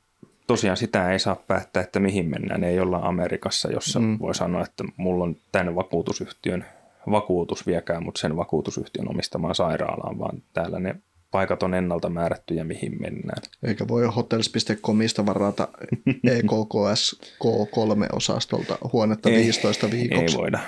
[0.46, 2.64] tosiaan sitä ei saa päättää, että mihin mennään.
[2.64, 4.18] Ei olla Amerikassa, jossa mm.
[4.18, 6.64] voi sanoa, että mulla on tämän vakuutusyhtiön
[7.10, 10.94] vakuutus viekään mut sen vakuutusyhtiön omistamaan sairaalaan, vaan täällä ne
[11.30, 13.42] paikat on ennalta määrättyjä, mihin mennään.
[13.62, 15.68] Eikä voi hotels.comista varata
[16.36, 20.36] EKKS K3-osastolta huonetta ei, 15 viikoksi.
[20.36, 20.58] Ei voida.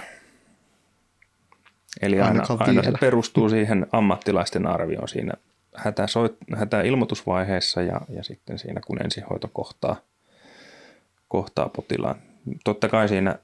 [2.03, 5.33] Eli aina, aina se perustuu siihen ammattilaisten arvioon siinä
[5.77, 9.97] hätäsoit, hätäilmoitusvaiheessa ja, ja sitten siinä, kun ensihoito kohtaa,
[11.29, 12.17] kohtaa potilaan.
[12.65, 13.39] Totta kai siinä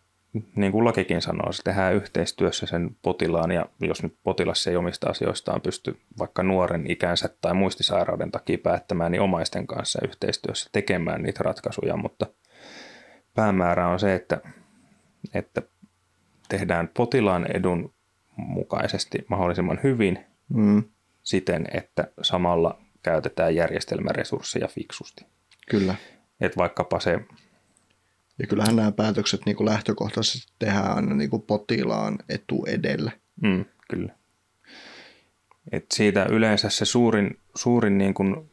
[0.56, 5.10] niin kuin lakikin sanoo, se tehdään yhteistyössä sen potilaan ja jos nyt potilas ei omista
[5.10, 11.42] asioistaan pysty vaikka nuoren ikänsä tai muistisairauden takia päättämään, niin omaisten kanssa yhteistyössä tekemään niitä
[11.42, 12.26] ratkaisuja, mutta
[13.34, 14.40] päämäärä on se, että,
[15.34, 15.62] että
[16.48, 17.94] tehdään potilaan edun
[18.36, 20.18] mukaisesti mahdollisimman hyvin
[20.48, 20.82] mm.
[21.22, 25.26] siten, että samalla käytetään järjestelmäresursseja fiksusti.
[25.70, 25.94] Kyllä.
[26.40, 27.20] Et vaikkapa se
[28.38, 33.10] Ja kyllähän nämä päätökset niin kuin lähtökohtaisesti tehdään aina niin kuin potilaan etu edellä.
[33.42, 34.12] Mm, kyllä.
[35.72, 38.50] Et siitä yleensä se suurin, suurin niin kuin,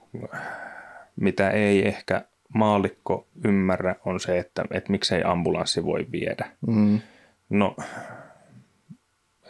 [1.16, 6.52] mitä ei ehkä maalikko ymmärrä, on se, että, että miksei ambulanssi voi viedä.
[6.68, 7.00] Mm.
[7.50, 7.76] No,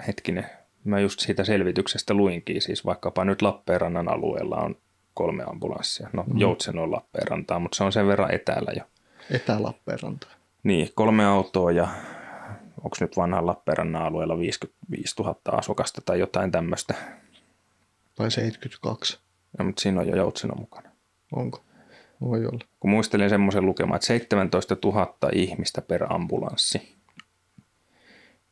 [0.07, 0.45] hetkinen,
[0.83, 4.75] mä just siitä selvityksestä luinkin, siis vaikkapa nyt Lappeenrannan alueella on
[5.13, 6.09] kolme ambulanssia.
[6.13, 6.39] No, mm.
[6.39, 8.83] Joutsen on Lappeenrantaa, mutta se on sen verran etäällä jo.
[9.31, 10.31] Etä-Lappeenrantaa.
[10.63, 11.87] Niin, kolme autoa ja
[12.77, 16.93] onko nyt vanhan Lappeenrannan alueella 55 000 asukasta tai jotain tämmöistä.
[18.15, 19.19] Tai 72.
[19.57, 20.89] Ja, mutta siinä on jo Joutseno mukana.
[21.31, 21.63] Onko?
[22.21, 22.65] Voi olla.
[22.79, 26.95] Kun muistelin semmoisen lukemaan, että 17 000 ihmistä per ambulanssi,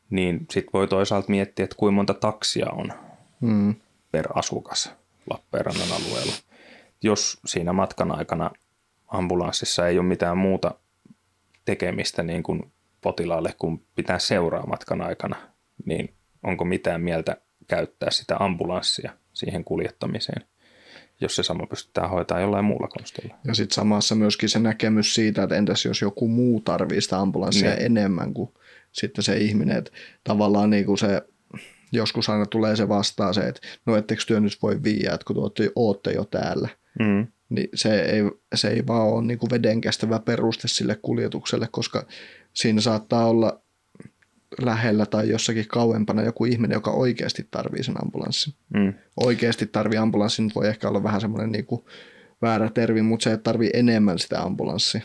[0.10, 2.94] niin sitten voi toisaalta miettiä, että kuinka monta taksia on
[3.42, 3.76] mm.
[4.12, 4.92] per asukas
[5.30, 6.34] Lappeenrannan alueella.
[7.04, 8.52] Jos siinä matkan aikana
[9.12, 10.76] ambulanssissa ei ole mitään muuta
[11.66, 15.36] tekemistä niin kuin potilaalle, kun pitää seuraa matkan aikana,
[15.86, 17.38] niin onko mitään mieltä
[17.68, 20.46] käyttää sitä ambulanssia siihen kuljettamiseen,
[21.22, 23.36] jos se sama pystytään hoitamaan jollain muulla konstilla.
[23.48, 27.70] Ja sitten samassa myöskin se näkemys siitä, että entäs jos joku muu tarvitsee sitä ambulanssia
[27.70, 27.86] niin.
[27.86, 28.50] enemmän kuin
[28.92, 29.92] sitten se ihminen, että
[30.24, 31.22] tavallaan niin kuin se
[31.92, 35.52] joskus aina tulee se vastaan se, että no etteikö työ nyt voi viiä, että kun
[35.58, 36.70] te ootte jo täällä.
[37.00, 37.28] Mm.
[37.52, 38.22] Niin se ei,
[38.56, 42.06] se ei vaan ole niin kuin vedenkestävä peruste sille kuljetukselle, koska
[42.54, 43.62] siinä saattaa olla
[44.62, 48.54] lähellä tai jossakin kauempana joku ihminen, joka oikeasti tarvii sen ambulanssin.
[48.74, 48.94] Mm.
[49.18, 51.86] Oikeasti tarvii ambulanssin, voi ehkä olla vähän semmoinen niin kuin
[52.42, 55.02] väärä termi, mutta se tarvii enemmän sitä ambulanssia.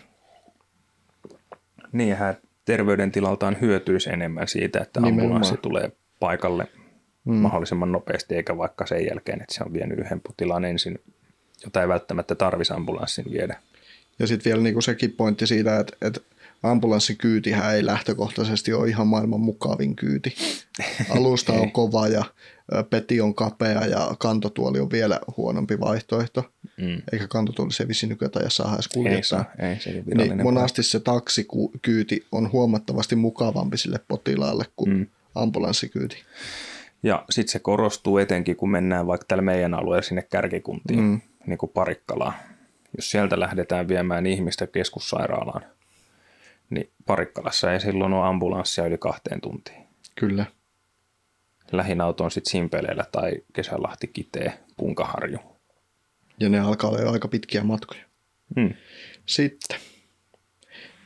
[1.92, 5.24] Niin, hän terveydentilaltaan hyötyisi enemmän siitä, että Nimenomaan.
[5.24, 6.66] ambulanssi tulee paikalle
[7.24, 7.34] mm.
[7.34, 10.98] mahdollisimman nopeasti, eikä vaikka sen jälkeen, että se on vienyt yhden potilaan ensin,
[11.64, 13.60] jota ei välttämättä tarvisi ambulanssin viedä.
[14.18, 16.20] Ja sitten vielä niinku sekin pointti siitä, että, että
[16.62, 20.34] ambulanssikyytihän ei lähtökohtaisesti ole ihan maailman mukavin kyyti.
[21.10, 22.24] Alusta on kova ja
[22.90, 26.50] peti on kapea ja kantotuoli on vielä huonompi vaihtoehto.
[26.76, 27.02] Mm.
[27.12, 29.44] Eikä kantotuoli se visi nykyään saa edes kuljettaa.
[29.58, 35.06] Ei, ei, se niin monasti se taksikyyti on huomattavasti mukavampi sille potilaalle kuin mm.
[35.34, 36.22] ambulanssikyyti.
[37.02, 41.20] Ja sitten se korostuu etenkin, kun mennään vaikka tällä meidän alueella sinne kärkikuntiin, mm.
[41.46, 42.34] Niin kuin Parikkalaan.
[42.96, 45.62] Jos sieltä lähdetään viemään ihmistä keskussairaalaan,
[46.70, 49.86] niin Parikkalassa ei silloin ole ambulanssia yli kahteen tuntiin.
[50.14, 50.46] Kyllä.
[51.72, 55.38] Lähin auto on sitten Simpeleillä tai Kesälahti, Kitee, Punkaharju.
[56.40, 58.04] Ja ne alkaa olla jo aika pitkiä matkoja.
[58.60, 58.74] Hmm.
[59.26, 59.78] Sitten.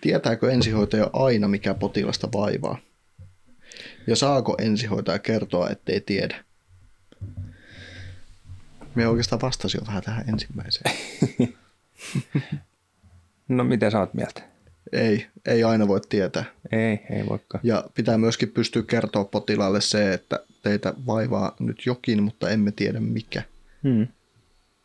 [0.01, 2.78] Tietääkö ensihoitaja aina, mikä potilasta vaivaa?
[4.07, 6.45] Ja saako ensihoitaja kertoa, ettei tiedä?
[8.95, 10.95] Me oikeastaan vastasi jo vähän tähän ensimmäiseen.
[13.49, 14.43] no mitä sä oot mieltä?
[14.93, 16.45] Ei, ei aina voi tietää.
[16.72, 17.61] Ei, ei voikaan.
[17.64, 23.01] Ja pitää myöskin pystyä kertoa potilaalle se, että teitä vaivaa nyt jokin, mutta emme tiedä
[23.01, 23.43] mikä.
[23.82, 24.07] Hmm.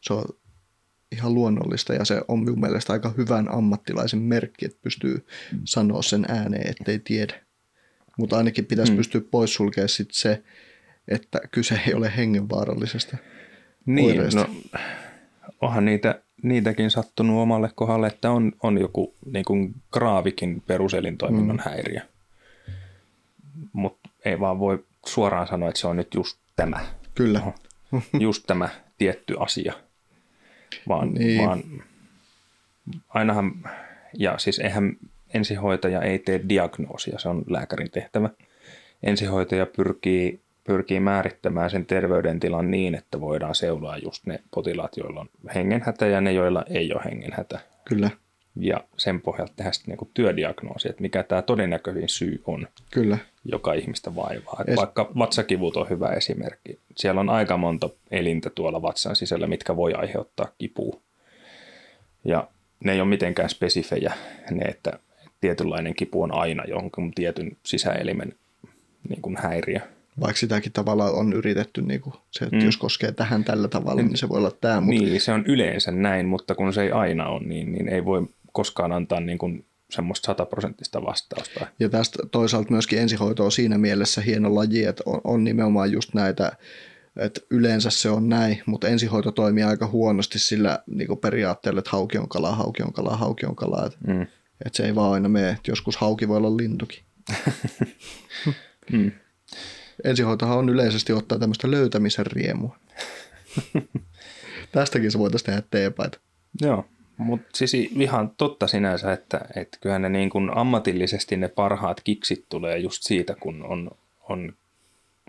[0.02, 0.26] Se on
[1.12, 5.26] ihan luonnollista ja se on minun mielestä aika hyvän ammattilaisen merkki, että pystyy
[5.66, 7.42] sanoa sen ääneen, ettei tiedä.
[8.18, 8.98] Mutta ainakin pitäisi hmm.
[8.98, 10.44] pystyä poissulkemaan sit se,
[11.08, 13.18] että kyse ei ole hengenvaarallisesta
[13.86, 14.40] niin, oireesta.
[14.42, 14.80] no
[15.62, 21.62] onhan niitä niitäkin sattunut omalle kohdalle, että on, on joku niin kuin graavikin peruselintoiminnan mm.
[21.66, 22.02] häiriö.
[23.74, 26.80] Mutta ei vaan voi suoraan sanoa, että se on nyt just tämä.
[27.16, 27.40] Kyllä.
[27.40, 27.54] Oho,
[28.20, 29.74] just tämä tietty asia.
[30.88, 31.46] Vaan, niin.
[31.46, 31.64] vaan
[33.10, 33.52] ainahan,
[34.14, 34.98] ja siis eihän
[35.34, 38.30] ensihoitaja ei tee diagnoosia, se on lääkärin tehtävä.
[39.04, 45.30] Ensihoitaja pyrkii pyrkii määrittämään sen terveydentilan niin, että voidaan seuraa just ne potilaat, joilla on
[45.56, 47.60] hengenhätä ja ne, joilla ei ole hengenhätä.
[47.86, 48.10] Kyllä.
[48.56, 53.18] Ja sen pohjalta tehdä sitten niin työdiagnoosi, että mikä tämä todennäköisin syy on, Kyllä.
[53.46, 54.64] joka ihmistä vaivaa.
[54.68, 54.76] Es...
[54.76, 56.80] Vaikka vatsakivut on hyvä esimerkki.
[56.98, 61.00] Siellä on aika monta elintä tuolla vatsan sisällä, mitkä voi aiheuttaa kipua.
[62.26, 62.48] Ja
[62.84, 64.14] ne ei ole mitenkään spesifejä,
[64.52, 65.00] ne, että
[65.42, 68.36] tietynlainen kipu on aina jonkun tietyn sisäelimen
[69.10, 69.80] niin kuin häiriö
[70.20, 72.66] vaikka sitäkin tavalla on yritetty, niin kuin se, että mm.
[72.66, 74.82] jos koskee tähän tällä tavalla, niin se voi olla tämä.
[74.82, 75.02] Mutta...
[75.02, 78.28] Niin, se on yleensä näin, mutta kun se ei aina ole niin, niin ei voi
[78.52, 81.68] koskaan antaa niin kuin semmoista sataprosenttista vastausta.
[81.80, 86.14] Ja tästä toisaalta myöskin ensihoito on siinä mielessä hieno laji, että on, on nimenomaan just
[86.14, 86.52] näitä,
[87.18, 91.92] että yleensä se on näin, mutta ensihoito toimii aika huonosti sillä niin kuin periaatteella, että
[91.92, 93.86] hauki on kala, hauki on kala, hauki on kala.
[93.86, 94.22] Että, mm.
[94.66, 97.00] että se ei vaan aina mene, että joskus hauki voi olla lintukin.
[98.92, 99.12] mm
[100.04, 102.78] ensihoitohan on yleisesti ottaa tämmöistä löytämisen riemua.
[104.72, 106.20] Tästäkin se voitaisiin tehdä teepaita.
[106.62, 106.86] Joo,
[107.18, 112.46] Mutta siis ihan totta sinänsä, että, että kyllä ne niin kuin ammatillisesti ne parhaat kiksit
[112.50, 113.92] tulee just siitä, kun on,
[114.30, 114.54] on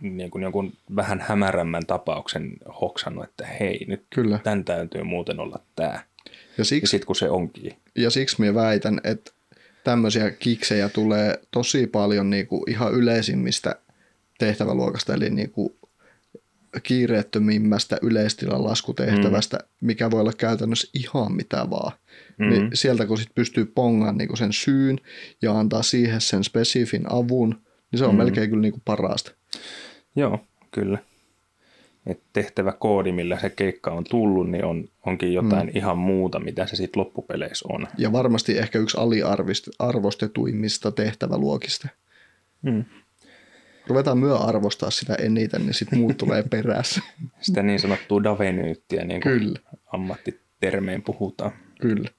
[0.03, 4.39] niin kuin jonkun vähän hämärämmän tapauksen hoksannut, että hei, nyt Kyllä.
[4.39, 6.01] tämän täytyy muuten olla tämä.
[6.59, 7.77] Ja, siksi, ja sitten kun se onkin.
[7.95, 9.33] Ja siksi minä väitän, että
[9.85, 13.77] tämmöisiä kiksejä tulee tosi paljon niin kuin ihan yleisimmistä
[14.39, 15.75] tehtäväluokasta, eli niin kuin
[16.83, 19.87] kiireettömimmästä yleistilan laskutehtävästä, mm.
[19.87, 21.93] mikä voi olla käytännössä ihan mitä vaan.
[22.39, 22.49] Mm.
[22.49, 25.01] Niin sieltä kun sit pystyy pongaan niin sen syyn
[25.43, 27.63] ja antaa siihen sen spesifin avun,
[27.93, 28.19] niin se on mm.
[28.19, 29.33] melkein kyllä niin kuin parasta.
[30.17, 30.99] Joo, kyllä.
[32.07, 35.73] Et tehtävä koodi, millä se keikka on tullut, niin on, onkin jotain mm.
[35.75, 37.87] ihan muuta, mitä se sitten loppupeleissä on.
[37.99, 41.89] Ja varmasti ehkä yksi aliarvostetuimmista tehtäväluokista.
[42.63, 42.85] Mm.
[43.87, 47.01] Ruvetaan myö arvostaa sitä eniten, niin sitten muut tulee perässä.
[47.41, 49.59] Sitä niin sanottua davenyyttiä, niin kuin Kyllä.
[49.87, 51.53] ammattitermeen puhutaan.
[51.81, 52.11] Kyllä.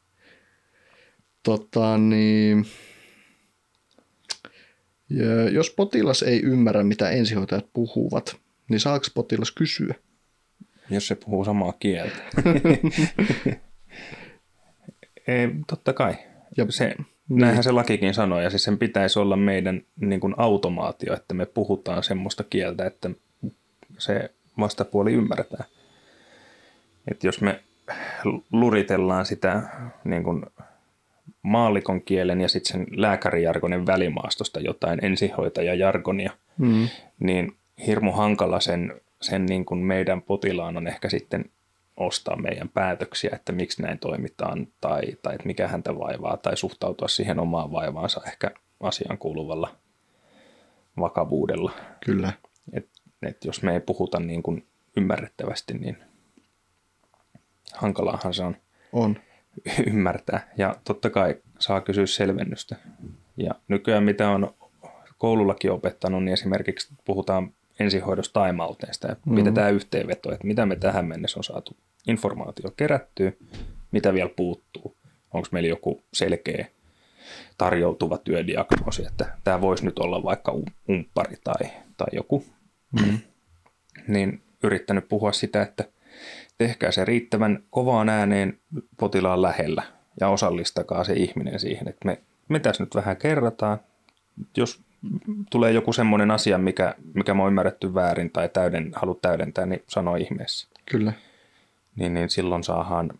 [1.43, 2.65] Tota, niin...
[5.09, 8.37] Ja jos potilas ei ymmärrä, mitä ensihoitajat puhuvat,
[8.69, 9.95] niin saako potilas kysyä?
[10.89, 12.17] Jos se puhuu samaa kieltä.
[15.27, 16.15] ei, totta kai.
[16.57, 16.95] Ja, se.
[17.29, 21.45] Näinhän se lakikin sanoo, ja siis sen pitäisi olla meidän niin kuin automaatio, että me
[21.45, 23.09] puhutaan semmoista kieltä, että
[23.97, 25.63] se vastapuoli ymmärtää.
[27.11, 27.59] Että jos me
[28.51, 29.61] luritellaan sitä
[30.03, 30.45] niin kuin
[31.41, 36.87] maallikon kielen ja sitten sen lääkärijargonen välimaastosta jotain ensihoitajajargonia, mm.
[37.19, 37.55] niin
[37.87, 41.45] hirmu hankala sen, sen niin kuin meidän potilaan on ehkä sitten
[41.97, 47.07] ostaa meidän päätöksiä, että miksi näin toimitaan tai, tai että mikä häntä vaivaa tai suhtautua
[47.07, 49.75] siihen omaan vaivaansa ehkä asian kuuluvalla
[50.99, 51.71] vakavuudella.
[52.05, 52.33] Kyllä.
[52.73, 52.89] Et,
[53.21, 54.67] et jos me ei puhuta niin kuin
[54.97, 55.97] ymmärrettävästi, niin
[57.73, 58.55] hankalaahan se on,
[58.93, 59.19] on
[59.87, 60.51] ymmärtää.
[60.57, 62.75] Ja totta kai saa kysyä selvennystä.
[63.37, 64.53] Ja nykyään mitä on
[65.17, 69.35] koulullakin opettanut, niin esimerkiksi puhutaan ensihoidosta taimauteesta ja mm-hmm.
[69.35, 73.31] pidetään yhteenveto, että mitä me tähän mennessä on saatu informaatio kerättyä,
[73.91, 74.97] mitä vielä puuttuu,
[75.33, 76.67] onko meillä joku selkeä
[77.57, 80.55] tarjoutuva työdiagnoosi, että tämä voisi nyt olla vaikka
[80.89, 82.45] umppari tai, tai joku,
[82.91, 83.19] mm-hmm.
[84.07, 85.83] niin yrittänyt puhua sitä, että
[86.57, 88.59] tehkää se riittävän kovaan ääneen
[88.99, 89.83] potilaan lähellä
[90.19, 93.79] ja osallistakaa se ihminen siihen, että me, me tässä nyt vähän kerrataan,
[94.57, 94.86] jos
[95.49, 99.83] tulee joku semmoinen asia, mikä, mikä mä oon ymmärretty väärin tai täyden, haluat täydentää, niin
[99.87, 100.67] sano ihmeessä.
[100.91, 101.13] Kyllä.
[101.95, 103.11] Niin, niin silloin saadaan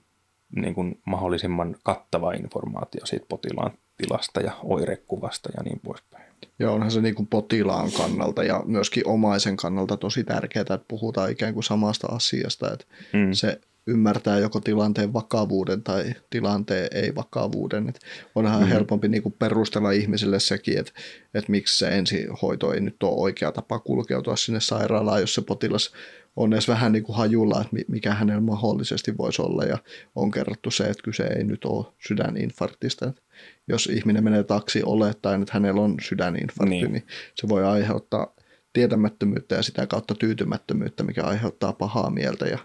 [0.56, 6.28] niin kuin mahdollisimman kattava informaatio siitä potilaan tilasta ja oirekuvasta ja niin poispäin.
[6.60, 11.32] Ja onhan se niin kuin potilaan kannalta ja myöskin omaisen kannalta tosi tärkeää, että puhutaan
[11.32, 12.74] ikään kuin samasta asiasta.
[12.74, 13.32] Että mm.
[13.32, 17.90] Se ymmärtää joko tilanteen vakavuuden tai tilanteen ei-vakavuuden.
[17.90, 18.00] Et
[18.36, 18.74] onhan mm-hmm.
[18.74, 20.92] helpompi niinku perustella ihmisille sekin, että
[21.34, 25.92] et miksi se ensihoito ei nyt ole oikea tapa kulkeutua sinne sairaalaan, jos se potilas
[26.36, 29.64] on edes vähän niin kuin hajulla, että mikä hänellä mahdollisesti voisi olla.
[29.64, 29.78] Ja
[30.16, 33.08] on kerrottu se, että kyse ei nyt ole sydäninfarktista.
[33.08, 33.22] Että
[33.68, 36.92] jos ihminen menee taksi olettaen, että hänellä on sydäninfarkti, niin.
[36.92, 38.36] niin se voi aiheuttaa
[38.74, 42.60] tietämättömyyttä ja sitä kautta tyytymättömyyttä, mikä aiheuttaa pahaa mieltä ja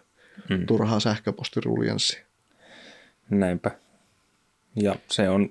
[0.51, 0.67] mm.
[0.67, 2.25] turhaa sähköpostiruljanssia.
[3.31, 3.71] Näinpä.
[4.77, 5.51] Ja se on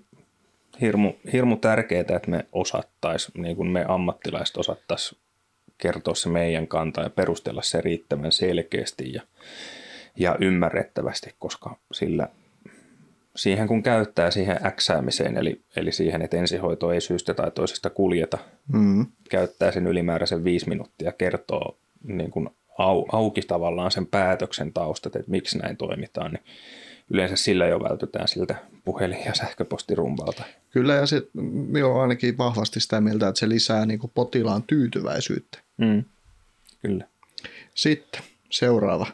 [0.82, 5.22] hirmu, hirmu tärkeää, että me osattaisiin, niin kuin me ammattilaiset osattaisiin
[5.78, 9.22] kertoa se meidän kanta ja perustella se riittävän selkeästi ja,
[10.16, 12.28] ja ymmärrettävästi, koska sillä
[13.36, 18.38] siihen kun käyttää siihen äksäämiseen, eli, eli siihen, että ensihoito ei syystä tai toisesta kuljeta,
[18.74, 19.06] mm.
[19.30, 25.32] käyttää sen ylimääräisen viisi minuuttia, kertoo niin kuin au, auki tavallaan sen päätöksen taustat, että
[25.32, 26.44] miksi näin toimitaan, niin
[27.10, 28.56] yleensä sillä jo vältytään siltä
[28.86, 30.44] puhelin- ja sähköpostirumbalta.
[30.70, 34.64] Kyllä, ja se, minä olen ainakin vahvasti sitä mieltä, että se lisää niin kuin potilaan
[34.64, 35.60] tyytyväisyyttä.
[35.78, 36.04] Mm.
[36.82, 37.08] Kyllä.
[37.76, 39.08] Sitten seuraava.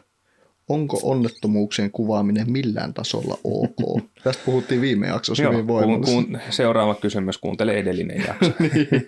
[0.68, 4.02] Onko onnettomuuksien kuvaaminen millään tasolla ok?
[4.24, 6.24] Tästä puhuttiin viime jaksossa Joo, hyvin voimallisesti.
[6.24, 8.52] Kuun, seuraava kysymys, kuuntele edellinen jakso.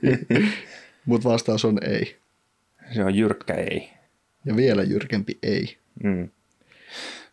[0.02, 0.52] niin.
[1.06, 2.16] Mutta vastaus on ei.
[2.94, 3.90] Se on jyrkkä ei.
[4.44, 5.76] Ja vielä jyrkempi ei.
[6.02, 6.28] Mm.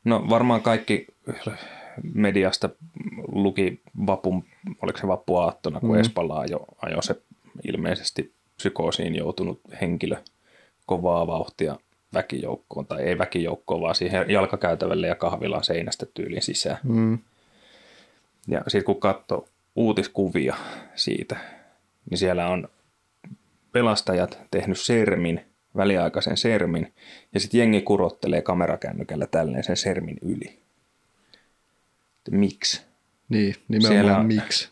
[0.03, 1.07] No varmaan kaikki
[2.13, 2.69] mediasta
[3.27, 4.43] luki vapun,
[4.81, 5.99] oliko se vappuaattona, kun mm.
[5.99, 7.15] Espalla ajo, ajo se
[7.63, 10.15] ilmeisesti psykoosiin joutunut henkilö
[10.85, 11.75] kovaa vauhtia
[12.13, 16.77] väkijoukkoon, tai ei väkijoukkoon, vaan siihen jalkakäytävälle ja kahvilaan seinästä tyyliin sisään.
[16.83, 17.17] Mm.
[18.47, 20.55] Ja sitten kun katsoo uutiskuvia
[20.95, 21.35] siitä,
[22.09, 22.69] niin siellä on
[23.71, 25.41] pelastajat tehnyt sermin
[25.77, 26.93] väliaikaisen sermin,
[27.33, 30.59] ja sitten jengi kurottelee kamerakännykällä tälleen sen sermin yli.
[32.31, 32.81] miksi.
[33.29, 34.69] Niin, nimenomaan siellä, miksi.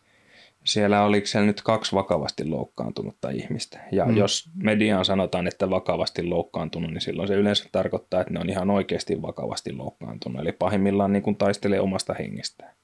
[0.64, 3.80] Siellä oliko siellä nyt kaksi vakavasti loukkaantunutta ihmistä.
[3.92, 4.18] Ja mm.
[4.18, 8.70] jos mediaan sanotaan, että vakavasti loukkaantunut, niin silloin se yleensä tarkoittaa, että ne on ihan
[8.70, 10.42] oikeasti vakavasti loukkaantunut.
[10.42, 12.76] Eli pahimmillaan niin kuin taistelee omasta hengestään.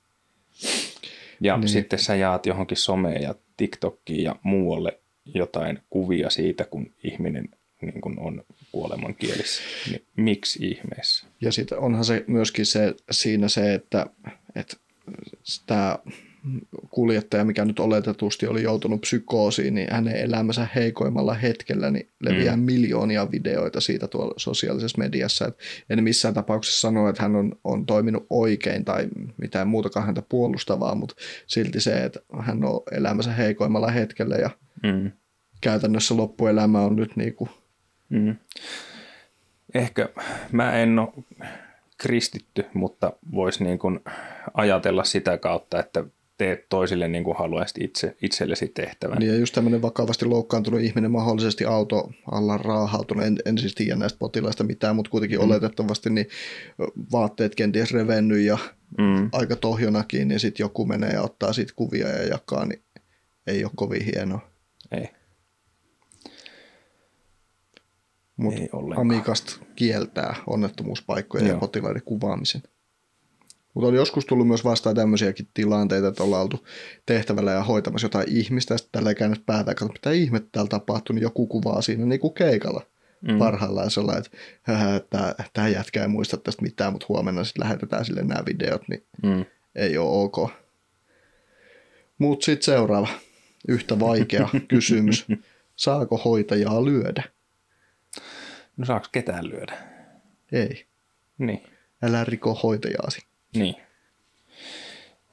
[1.41, 1.69] Ja niin.
[1.69, 7.49] sitten sä jaat johonkin someen ja TikTokkiin ja muualle jotain kuvia siitä, kun ihminen
[7.81, 9.61] niin kuin on kuolemankielissä.
[9.91, 11.27] Niin miksi ihmeessä?
[11.41, 14.05] Ja sitten onhan se myöskin se, siinä se, että,
[14.55, 14.77] että
[15.65, 15.99] tämä
[16.89, 22.63] kuljettaja, mikä nyt oletetusti oli joutunut psykoosiin, niin hänen elämänsä heikoimmalla hetkellä niin leviää mm.
[22.63, 25.47] miljoonia videoita siitä tuolla sosiaalisessa mediassa.
[25.47, 25.57] Et
[25.89, 29.07] en missään tapauksessa sano, että hän on, on toiminut oikein tai
[29.37, 31.15] mitään muutakaan häntä puolustavaa, mutta
[31.47, 34.49] silti se, että hän on elämänsä heikoimmalla hetkellä ja
[34.83, 35.11] mm.
[35.61, 37.49] käytännössä loppuelämä on nyt niin kuin...
[38.11, 38.35] Mm.
[39.73, 40.09] Ehkä
[40.51, 41.09] mä en ole
[41.97, 43.99] kristitty, mutta voisi niin kuin
[44.53, 46.05] ajatella sitä kautta, että
[46.37, 49.17] teet toisille niin kuin haluaisit itse, itsellesi tehtävän.
[49.17, 53.95] Niin ja just tämmöinen vakavasti loukkaantunut ihminen, mahdollisesti auto alla raahautunut, en, en siis tiedä
[53.95, 55.45] näistä potilaista mitään, mutta kuitenkin mm.
[55.45, 56.27] oletettavasti niin
[57.11, 58.57] vaatteet kenties revennyt ja
[58.97, 59.29] mm.
[59.31, 62.81] aika tohjonakin, niin sitten joku menee ja ottaa siitä kuvia ja jakaa, niin
[63.47, 64.49] ei ole kovin hienoa.
[64.91, 65.09] Ei.
[68.41, 68.61] Mutta
[68.95, 71.55] Amikasta kieltää onnettomuuspaikkojen Joo.
[71.55, 72.63] ja potilaiden kuvaamisen.
[73.73, 76.67] Mutta on joskus tullut myös vastaan tämmöisiäkin tilanteita, että ollaan oltu
[77.05, 81.13] tehtävällä ja hoitamassa jotain ihmistä, ja sitten tällä ei päätä, että mitä ihmettä täällä tapahtuu,
[81.13, 82.85] niin joku kuvaa siinä niin kuin keikalla
[83.21, 83.37] mm.
[83.37, 84.23] parhaillaan sellainen,
[84.95, 89.03] että tämä jätkä ei muista tästä mitään, mutta huomenna sitten lähetetään sille nämä videot, niin
[89.23, 89.45] mm.
[89.75, 90.51] ei ole ok.
[92.17, 93.07] Mutta sitten seuraava,
[93.67, 95.27] yhtä vaikea kysymys.
[95.75, 97.23] Saako hoitajaa lyödä?
[98.77, 99.73] No saako ketään lyödä?
[100.51, 100.85] Ei.
[101.37, 101.63] Niin.
[102.01, 103.25] Älä riko hoitajaasi.
[103.55, 103.75] Niin.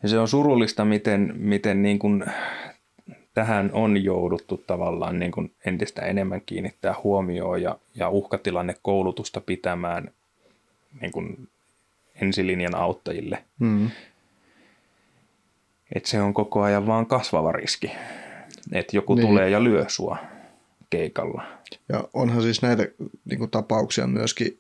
[0.03, 2.25] Ja se on surullista, miten, miten niin kuin
[3.35, 10.11] tähän on jouduttu tavallaan niin kuin entistä enemmän kiinnittää huomioon ja, ja uhkatilanne koulutusta pitämään
[11.01, 11.49] niin kuin
[12.21, 13.45] ensilinjan auttajille.
[13.59, 13.91] Mm.
[15.95, 17.93] Et se on koko ajan vaan kasvava riski,
[18.73, 19.27] että joku niin.
[19.27, 20.17] tulee ja lyö sua
[20.91, 21.45] keikalla.
[21.89, 22.89] Ja onhan siis näitä
[23.25, 24.59] niin kuin, tapauksia myöskin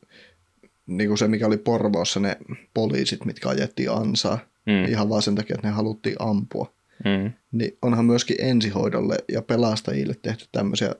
[0.86, 2.36] niin kuin se, mikä oli Porvoossa, ne
[2.74, 4.84] poliisit, mitkä ajettiin ansaa, mm.
[4.84, 6.72] ihan vaan sen takia, että ne haluttiin ampua.
[7.04, 7.32] Mm.
[7.52, 10.94] Niin onhan myöskin ensihoidolle ja pelastajille tehty tämmöisiä,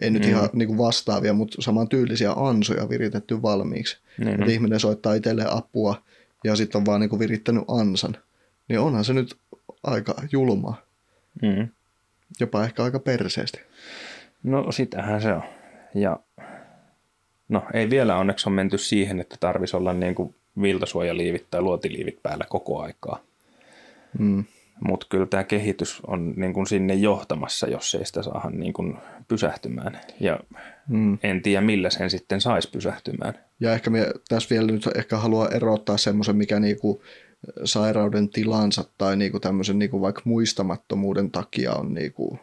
[0.00, 0.28] ei nyt mm.
[0.28, 3.98] ihan niin kuin vastaavia, mutta saman tyylisiä ansoja viritetty valmiiksi.
[4.18, 4.28] Mm.
[4.28, 6.02] Että ihminen soittaa itselleen apua
[6.44, 8.16] ja sitten on vaan niin kuin virittänyt ansan.
[8.68, 9.36] Niin onhan se nyt
[9.82, 10.82] aika julmaa.
[11.42, 11.68] Mm.
[12.40, 13.60] Jopa ehkä aika perseesti.
[14.42, 15.42] No sitähän se on.
[15.94, 16.20] Ja
[17.50, 22.22] No ei vielä onneksi on menty siihen, että tarvisi olla niin kuin viltasuojaliivit tai luotiliivit
[22.22, 23.20] päällä koko aikaa.
[24.18, 24.44] Mm.
[24.84, 28.96] Mutta kyllä tämä kehitys on niin kuin sinne johtamassa, jos ei sitä saada niin kuin
[29.28, 30.00] pysähtymään.
[30.20, 30.40] Ja
[30.88, 31.18] mm.
[31.22, 33.34] en tiedä, millä sen sitten saisi pysähtymään.
[33.60, 37.02] Ja ehkä me tässä vielä nyt ehkä haluaa erottaa semmoisen, mikä niinku
[37.64, 42.38] sairauden tilansa tai niinku tämmöisen niinku vaikka muistamattomuuden takia on niinku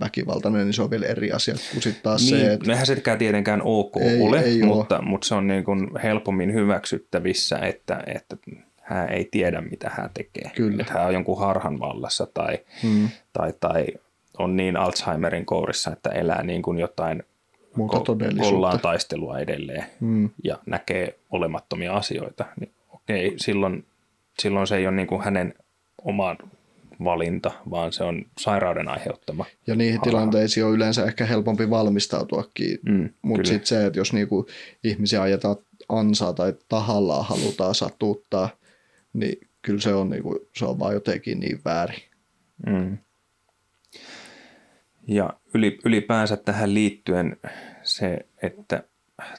[0.00, 2.66] väkivaltainen, niin se on vielä eri asia kuin sitten taas niin, se, että...
[2.66, 5.04] Nehän sekään tietenkään ok ei, ole, ei mutta, ole.
[5.04, 8.36] mutta se on niin kuin helpommin hyväksyttävissä, että, että
[8.80, 10.50] hän ei tiedä, mitä hän tekee.
[10.56, 10.80] Kyllä.
[10.80, 13.08] Että hän on jonkun harhan vallassa tai, hmm.
[13.32, 13.86] tai, tai
[14.38, 17.22] on niin Alzheimerin kourissa, että elää niin kuin jotain
[17.76, 20.30] Muuta ko- kollaan taistelua edelleen hmm.
[20.44, 22.44] ja näkee olemattomia asioita.
[22.60, 23.84] Niin okei, silloin,
[24.38, 25.54] silloin se ei ole niin kuin hänen
[26.04, 26.36] oman
[27.04, 29.44] valinta, vaan se on sairauden aiheuttama.
[29.66, 30.10] Ja niihin harha.
[30.10, 34.46] tilanteisiin on yleensä ehkä helpompi valmistautuakin, mm, mutta sitten se, että jos niinku
[34.84, 35.56] ihmisiä ajetaan
[35.88, 38.48] ansaa tai tahallaan halutaan satuttaa,
[39.12, 42.02] niin kyllä se on, niinku, se on vaan jotenkin niin väärin.
[42.66, 42.98] Mm.
[45.06, 45.30] Ja
[45.84, 47.36] ylipäänsä tähän liittyen
[47.82, 48.82] se, että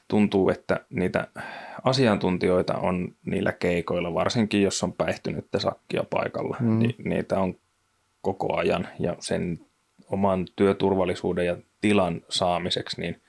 [0.07, 1.27] tuntuu, että niitä
[1.83, 6.79] asiantuntijoita on niillä keikoilla, varsinkin jos on päihtynyttä sakkia paikalla, mm.
[6.79, 7.55] niin niitä on
[8.21, 9.59] koko ajan ja sen
[10.11, 13.21] oman työturvallisuuden ja tilan saamiseksi niin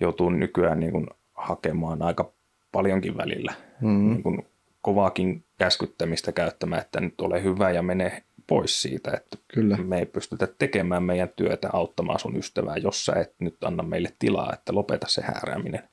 [0.00, 2.32] joutuu nykyään niin kuin hakemaan aika
[2.72, 4.08] paljonkin välillä mm.
[4.10, 4.46] niin kuin
[4.82, 9.76] kovaakin käskyttämistä käyttämään, että nyt ole hyvä ja mene pois siitä, että Kyllä.
[9.76, 14.12] me ei pystytä tekemään meidän työtä auttamaan sun ystävää, jos sä et nyt anna meille
[14.18, 15.88] tilaa, että lopeta se häärääminen.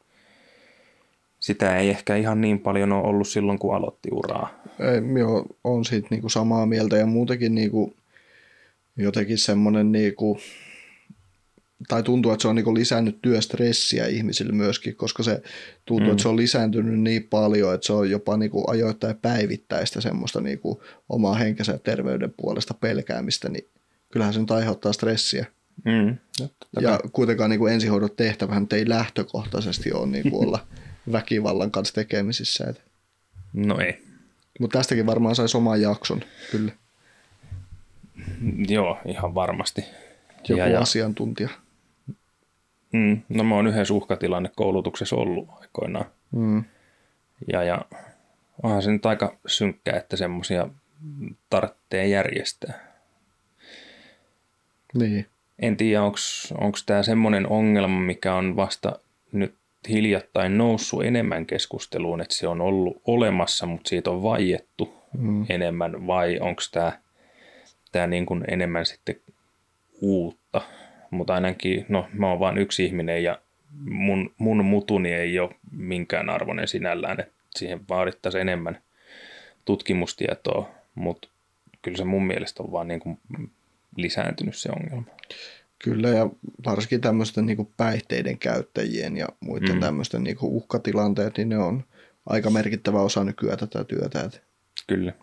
[1.41, 4.63] Sitä ei ehkä ihan niin paljon ole ollut silloin, kun aloitti uraa.
[4.79, 5.25] Ei, minä
[5.63, 7.93] olen siitä niinku samaa mieltä ja muutenkin niinku
[8.97, 10.37] jotenkin semmoinen niinku,
[11.87, 15.41] tai tuntuu, että se on niin lisännyt työstressiä ihmisille myöskin, koska se
[15.85, 16.11] tuntuu, mm.
[16.11, 20.41] että se on lisääntynyt niin paljon, että se on jopa niin kuin ajoittain päivittäistä semmoista
[20.41, 20.79] niin kuin
[21.09, 23.67] omaa henkensä ja terveyden puolesta pelkäämistä, niin
[24.11, 25.45] kyllähän se nyt aiheuttaa stressiä.
[25.85, 26.17] Mm.
[26.81, 30.67] Ja kuitenkaan niin kuin ensihoidon tehtävähän ei lähtökohtaisesti ole niin kuin olla
[31.12, 32.66] väkivallan kanssa tekemisissä.
[32.70, 32.82] Että.
[33.54, 34.04] No ei.
[34.60, 36.22] Mutta tästäkin varmaan saisi oman jakson,
[36.52, 36.72] kyllä.
[38.68, 39.86] Joo, ihan varmasti.
[40.47, 41.49] Joku ja, ja, asiantuntija.
[42.93, 46.06] Mm, no mä oon yhdessä uhkatilanne koulutuksessa ollut aikoinaan.
[46.32, 46.64] Mm.
[47.52, 47.86] Ja, ja
[48.64, 50.68] onhan se nyt aika synkkää, että semmoisia
[51.49, 52.91] tarvitsee järjestää.
[54.93, 55.26] Niin.
[55.60, 58.99] En tiedä, onko tämä semmoinen ongelma, mikä on vasta
[59.32, 59.56] nyt
[59.89, 65.45] hiljattain noussut enemmän keskusteluun, että se on ollut olemassa, mutta siitä on vaiettu mm.
[65.49, 66.91] enemmän, vai onko tämä
[67.91, 69.15] tää niin kuin enemmän sitten
[70.01, 70.61] uutta.
[71.11, 73.41] Mutta ainakin, no mä oon vain yksi ihminen ja
[73.79, 78.82] mun, mun mutuni ei ole minkään arvoinen sinällään, että siihen vaadittaisiin enemmän
[79.65, 81.29] tutkimustietoa, mutta
[81.82, 83.19] kyllä se mun mielestä on vaan niin kuin
[83.95, 85.11] lisääntynyt se ongelma.
[85.84, 86.29] Kyllä, ja
[86.65, 89.79] varsinkin tämmöisten niin päihteiden käyttäjien ja muiden mm.
[89.79, 91.84] tämmöisten niin uhkatilanteet, niin ne on
[92.25, 94.29] aika merkittävä osa nykyään tätä työtä.
[94.88, 95.13] Kyllä.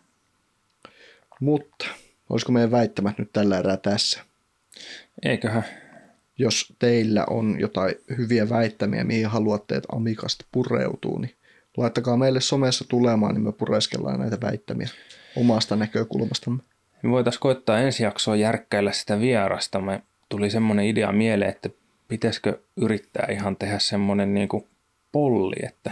[1.40, 1.86] Mutta
[2.30, 4.20] olisiko meidän väittämät nyt tällä erää tässä?
[5.22, 5.64] Eiköhän.
[6.38, 11.34] Jos teillä on jotain hyviä väittämiä, mihin haluatte, että Amikasta pureutuu, niin
[11.76, 14.88] laittakaa meille somessa tulemaan, niin me pureskellaan näitä väittämiä
[15.36, 16.62] omasta näkökulmastamme.
[17.02, 19.80] Me voitaisiin koittaa ensi jaksoa järkkäillä sitä vierasta.
[19.80, 21.70] Me tuli semmoinen idea mieleen, että
[22.08, 24.66] pitäisikö yrittää ihan tehdä semmoinen niin kuin
[25.12, 25.90] polli, että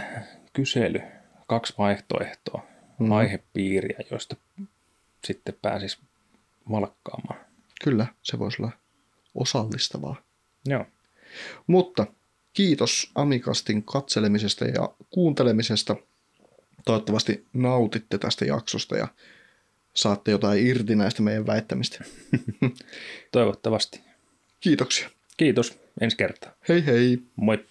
[0.53, 1.01] kysely,
[1.47, 2.63] kaksi vaihtoehtoa,
[2.99, 3.11] mm.
[3.11, 4.35] aihepiiriä, joista
[5.23, 5.99] sitten pääsis
[6.71, 7.39] valkkaamaan.
[7.83, 8.71] Kyllä, se voisi olla
[9.35, 10.15] osallistavaa.
[10.65, 10.85] Joo.
[11.67, 12.07] Mutta
[12.53, 15.95] kiitos Amikastin katselemisesta ja kuuntelemisesta.
[16.85, 19.07] Toivottavasti nautitte tästä jaksosta ja
[19.93, 22.03] saatte jotain irti näistä meidän väittämistä.
[23.31, 24.06] Toivottavasti.
[24.59, 25.09] Kiitoksia.
[25.37, 25.79] Kiitos.
[26.01, 26.55] Ensi kertaa.
[26.69, 27.17] Hei hei.
[27.35, 27.65] Moi.